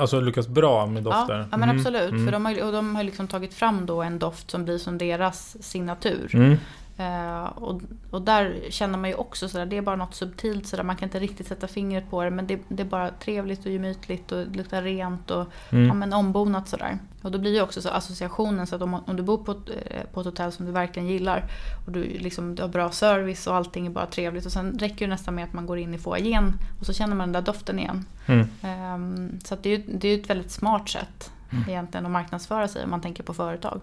[0.00, 1.34] Alltså lyckas bra med dofter?
[1.34, 1.76] Ja, ja men Mm.
[1.76, 2.10] absolut.
[2.10, 2.24] Mm.
[2.24, 4.98] För de har, och de har liksom tagit fram då en doft som blir som
[4.98, 6.30] deras signatur.
[6.34, 6.56] Mm.
[6.98, 10.84] Eh, och, och där känner man ju också sådär, det är bara något subtilt sådär,
[10.84, 13.72] man kan inte riktigt sätta fingret på det men det, det är bara trevligt och
[13.72, 15.86] gemytligt och det luktar rent och Mm.
[15.86, 16.98] ja, men ombonat sådär.
[17.22, 19.68] Och då blir ju också så associationen så att om, om du bor på ett,
[19.68, 21.44] eh, på ett hotell som du verkligen gillar
[21.86, 25.06] och du, liksom, du har bra service och allting är bara trevligt och sen räcker
[25.06, 27.52] det nästan med att man går in i foajén och så känner man den där
[27.52, 28.04] doften igen.
[28.26, 28.48] Mm.
[28.62, 31.30] Ehm, så det är ju det är ett väldigt smart sätt
[31.68, 33.80] egentligen att marknadsföra sig om man tänker på företag.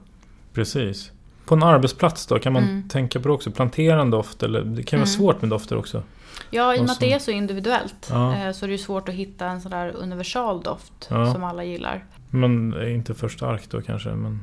[0.54, 1.12] Precis.
[1.46, 2.90] På en arbetsplats då, kan man Mm.
[2.90, 3.52] tänka på det också?
[3.52, 4.44] Plantera en doft?
[4.44, 5.18] Eller, det kan ju vara Mm.
[5.18, 6.04] svårt med dofter också.
[6.50, 8.36] Ja, i och med att det är så individuellt Ja.
[8.36, 11.34] eh, så är det ju svårt att hitta en sån där universal doft Ja.
[11.34, 12.06] som alla gillar.
[12.30, 14.10] Men inte för stark då kanske.
[14.10, 14.42] Men...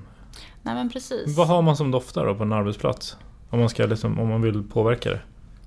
[0.62, 1.36] Nej men precis.
[1.36, 3.16] Vad har man som doftar då på en arbetsplats?
[3.50, 5.20] Om man, ska liksom, om man vill påverka det.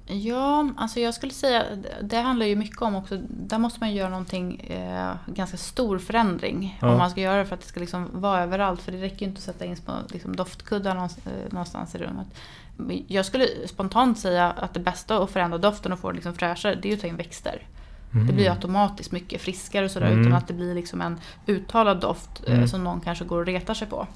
[0.06, 1.64] Ja, alltså jag skulle säga,
[2.02, 6.78] det handlar ju mycket om också, där måste man göra någonting, eh, ganska stor förändring.
[6.82, 6.92] Ja.
[6.92, 8.82] Om man ska göra det för att det ska liksom vara överallt.
[8.82, 11.98] För det räcker ju inte att sätta in små liksom, doftkuddar någonstans, eh, någonstans i
[11.98, 12.28] rummet.
[13.08, 16.76] Jag skulle spontant säga att det bästa att förändra doften och få det liksom fräschare,
[16.76, 17.62] det är ju att ta in växter.
[18.28, 20.22] Det blir ju automatiskt mycket friskare och sådär Mm.
[20.22, 22.68] utan att det blir liksom en uttalad doft eh, Mm.
[22.68, 24.08] som någon kanske går och retar sig på.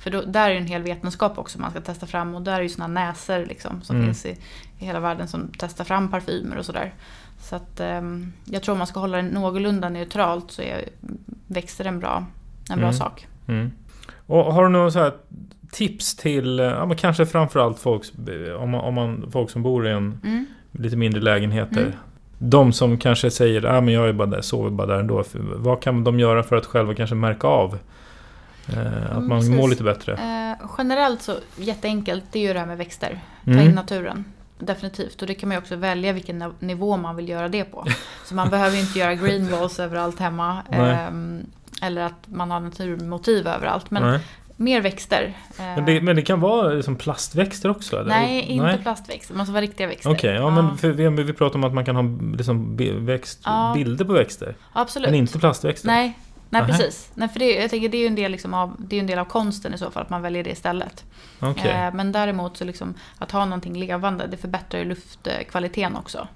[0.00, 2.62] För då, där är en hel vetenskap också man ska testa fram och där är
[2.62, 4.06] ju sådana näsor liksom, som Mm.
[4.08, 4.30] finns i,
[4.78, 6.94] i hela världen som testar fram parfymer och sådär.
[7.40, 10.84] Så att ehm, jag tror om man ska hålla det någorlunda neutralt så är
[11.46, 12.24] växter en bra,
[12.70, 12.92] en bra Mm.
[12.92, 13.26] sak.
[13.48, 13.70] Mm.
[14.26, 15.10] Och har du några så
[15.72, 18.02] tips till, ja, men kanske framförallt folk,
[18.58, 20.46] om man, om man, folk som bor i en Mm.
[20.72, 21.80] lite mindre lägenheter?
[21.82, 21.92] Mm.
[22.38, 25.24] De som kanske säger att ah, men jag är bara där, sover bara där ändå.
[25.56, 27.78] Vad kan de göra för att själva kanske märka av
[28.72, 29.54] eh, att Mm, man precis.
[29.56, 30.12] mår lite bättre?
[30.12, 33.20] Eh, generellt så jätteenkelt, det är ju det här med växter.
[33.44, 33.64] Ta Mm.
[33.66, 34.24] in naturen.
[34.58, 35.20] Definitivt.
[35.22, 37.86] Och det kan man ju också välja vilken nivå man vill göra det på.
[38.24, 40.62] Så man behöver ju inte göra green walls överallt hemma.
[40.70, 41.46] Ehm,
[41.82, 43.90] eller att man har naturmotiv överallt.
[43.90, 44.20] Men Nej.
[44.56, 45.36] mer växter.
[45.58, 47.96] Eh, Men, det, men det kan vara liksom plastväxter också?
[48.00, 48.08] Eller?
[48.08, 48.78] nej, inte Nej.
[48.82, 49.34] plastväxter.
[49.34, 50.10] Det måste vara riktiga växter.
[50.10, 52.02] Okej, ja, men för vi, vi pratar om att man kan ha
[52.36, 53.72] liksom växt, Ja.
[53.74, 54.54] bilder på växter.
[54.72, 55.08] Absolut.
[55.10, 55.86] Men inte plastväxter.
[55.88, 56.18] Nej,
[56.50, 56.66] nej Nähä.
[56.78, 57.10] precis.
[57.14, 59.06] Nej, för det, jag tänker, det är ju en del, liksom av, det är en
[59.06, 61.04] del av konsten i så fall, att man väljer det istället.
[61.40, 61.70] Okej.
[61.70, 66.28] Eh, men däremot så liksom, att ha någonting levande, det förbättrar ju luftkvaliteten också.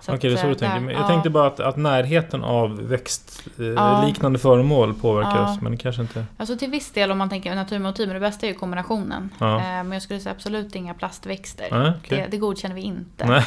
[0.00, 0.80] Så Okej, det är så eh, du tänker.
[0.80, 1.08] där- Jag ja.
[1.08, 4.02] tänkte bara att, att närheten av växtliknande Ja.
[4.02, 5.52] eh, liknande föremål påverkar Ja.
[5.52, 6.24] oss, men det kanske inte...
[6.36, 9.30] Alltså till viss del om man tänker naturmotiv, men det bästa är ju kombinationen.
[9.38, 9.56] Ja.
[9.56, 11.94] Eh, men jag skulle säga absolut inga plastväxter.
[11.98, 12.18] Okej.
[12.18, 13.26] det, det godkänner vi inte.
[13.26, 13.44] Nej.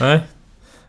[0.00, 0.20] Nej.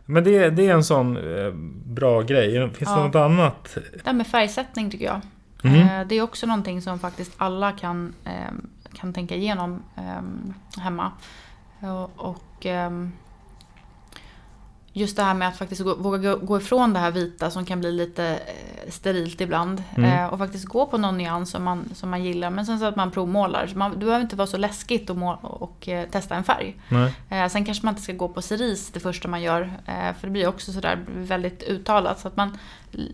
[0.10, 1.52] Men det, det är en sån eh,
[1.86, 2.52] bra grej.
[2.52, 3.04] Finns det Ja.
[3.06, 3.78] något annat?
[3.94, 5.22] Det här med färgsättning tycker jag.
[5.76, 8.32] Eh, det är också någonting som faktiskt alla kan, eh,
[8.94, 9.84] kan tänka igenom
[10.78, 11.12] hemma.
[11.80, 13.12] Och, och ehm,
[14.98, 17.80] just det här med att faktiskt gå, våga gå, ifrån det här vita som kan
[17.80, 19.84] bli lite eh, sterilt ibland.
[19.96, 20.14] Mm.
[20.14, 22.50] Eh, och faktiskt gå på någon nyans som man, som man gillar.
[22.50, 23.68] Men sen så att man provmålar.
[23.68, 26.76] Så man, det behöver inte vara så läskigt att må, och eh, testa en färg.
[27.30, 29.72] Eh, sen kanske man inte ska gå på cerise det första man gör.
[29.86, 32.20] För det blir också sådär väldigt uttalat.
[32.20, 32.58] Så att man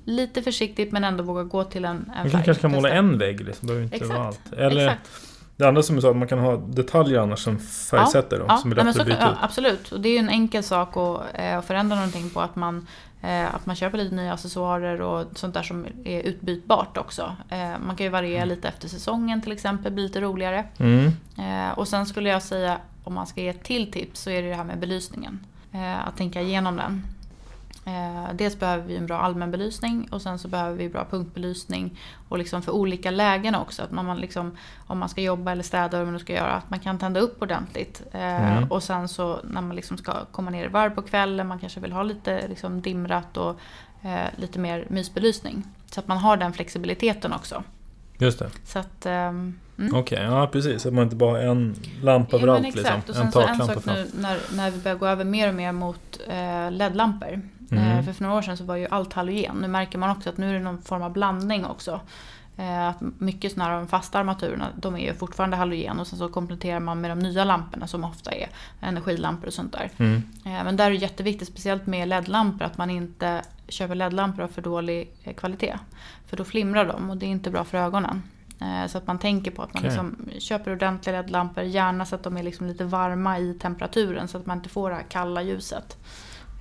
[0.05, 2.43] lite försiktigt men ändå vågar gå till en, en Man färg.
[2.43, 3.67] kanske kan måla en vägg, liksom.
[3.67, 4.49] behöver inte vara Exakt.
[4.51, 4.59] allt.
[4.59, 5.09] Eller Exakt.
[5.56, 8.72] Det andra som är så att man kan ha detaljer annars som färgsätter då, som
[8.72, 9.38] är lätt att byta ja, ut.
[9.41, 9.91] absolut.
[9.91, 12.41] Och det är ju en enkel sak att, eh, förändra någonting på.
[12.41, 12.88] Att man,
[13.22, 17.36] eh, att man köper lite nya accessoarer och sånt där som är utbytbart också.
[17.49, 20.66] Eh, man kan ju variera lite efter säsongen till exempel, bli lite roligare.
[20.78, 21.12] Mm.
[21.38, 24.41] Eh, och sen skulle jag säga, om man ska ge ett till tips, så är
[24.41, 25.39] det det här med belysningen.
[25.72, 27.01] Eh, att tänka igenom den.
[27.86, 31.99] Eh, dels behöver vi en bra allmänbelysning och sen så behöver vi bra punktbelysning.
[32.29, 33.84] Och liksom för olika lägen också.
[33.84, 34.57] Att man, liksom,
[34.88, 36.99] om man ska jobba eller städa eller vad man nu ska göra, att man kan
[36.99, 38.01] tända upp ordentligt.
[38.11, 38.71] Eh, Mm.
[38.71, 41.79] Och sen så när man liksom ska komma ner i varv på kvällen, man kanske
[41.79, 43.59] vill ha lite liksom dimrat och
[44.01, 45.63] eh, lite mer mysbelysning.
[45.91, 47.63] Så att man har den flexibiliteten också.
[48.17, 48.49] Just det.
[48.65, 49.95] Så att, ehm, mm.
[49.95, 50.81] Okej, ja precis.
[50.81, 53.07] Så att man inte bara har en lampa Ja, överallt exakt.
[53.07, 53.25] liksom.
[53.25, 55.71] En så en taklampa sak nu när, när vi börjar gå över mer och mer
[55.71, 57.41] mot eh, LED-lampor.
[57.72, 57.97] Mm.
[57.97, 59.55] Eh, för för några år sedan så var ju allt halogen.
[59.55, 62.01] Nu märker man också att nu är det någon form av blandning också.
[62.57, 66.20] Eh, att mycket sådana här de fasta armaturerna, de är ju fortfarande halogen och sen
[66.20, 68.49] så kompletterar man med de nya lamporna som ofta är
[68.82, 69.89] energilampor och sånt där.
[69.97, 70.24] Mm.
[70.45, 74.47] Eh, men där är det jätteviktigt, speciellt med LED-lampor, att man inte köper LED-lampor av
[74.47, 75.78] för dålig kvalitet.
[76.28, 78.24] För då flimrar de och det är inte bra för ögonen.
[78.88, 79.89] Så att man tänker på att man Okej.
[79.89, 84.38] liksom köper ordentliga LED-lampor, gärna så att de är liksom lite varma i temperaturen så
[84.38, 85.97] att man inte får det här kalla ljuset.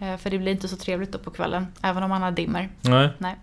[0.03, 2.69] Eh, För det blir inte så trevligt då på kvällen, även om man har dimmer.
[2.81, 3.09] Nej.
[3.19, 3.37] Nej.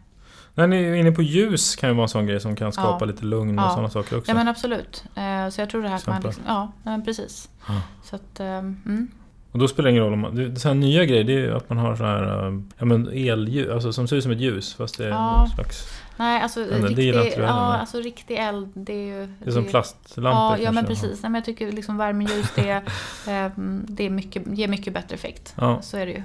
[0.56, 2.98] När ni är inne på ljus kan ju vara en sån grej som kan skapa
[3.00, 3.06] Ja.
[3.06, 3.70] lite lugn och Ja.
[3.70, 4.32] sådana saker också.
[4.32, 5.04] Ja men absolut.
[5.16, 7.50] Eh, Så jag tror det här att man liksom, ja men precis.
[7.68, 7.82] Ja.
[8.04, 9.08] Så att, eh, mm.
[9.52, 10.36] Och då spelar det ingen roll om man...
[10.36, 12.48] Det, så här nya grejer det är ju att man har så här...
[12.48, 15.38] äh, Ja men elljus, alltså som ser ut som ett ljus fast det är Ja.
[15.40, 16.02] någon slags...
[16.20, 17.80] Nej, alltså Men riktig, ja, nej.
[17.80, 19.28] alltså riktig eld, det är ju...
[19.44, 21.22] Det är som plastlampor Ja, ja men precis.
[21.24, 22.70] Nej, men jag tycker liksom värmeljus, det,
[23.28, 23.52] eh,
[23.88, 25.54] det är mycket, ger mycket bättre effekt.
[25.58, 25.82] Ja.
[25.82, 26.24] Så är det ju.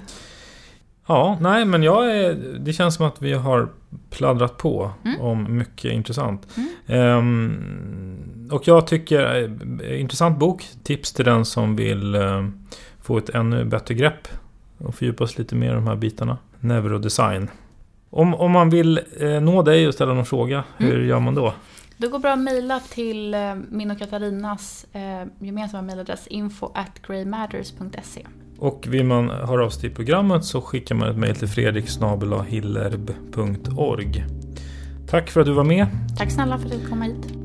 [1.07, 2.33] Ja, nej men jag är...
[2.59, 3.69] Det känns som att vi har
[4.09, 5.21] pladdrat på Mm.
[5.21, 6.47] om mycket intressant.
[6.87, 9.43] Ehm, och jag tycker,
[9.83, 10.65] eh, intressant bok.
[10.83, 12.47] Tips till den som vill eh,
[13.01, 14.27] få ett ännu bättre grepp
[14.77, 16.37] och fördjupa sig lite mer i de här bitarna.
[16.59, 17.49] Neurodesign.
[18.09, 21.07] Om, om man vill eh, nå dig och ställa någon fråga, hur Mm.
[21.07, 21.53] gör man då?
[21.97, 27.01] Det går bra att mejla till eh, min och Katarinas eh, gemensamma mejladress info at
[27.07, 28.25] greymatters.se.
[28.59, 34.25] Och vill man höra av sig till programmet så skickar man ett mejl till fredriksnabelahillerb.org.
[35.07, 35.87] Tack för att du var med.
[36.17, 37.44] Tack snälla för att du kom hit.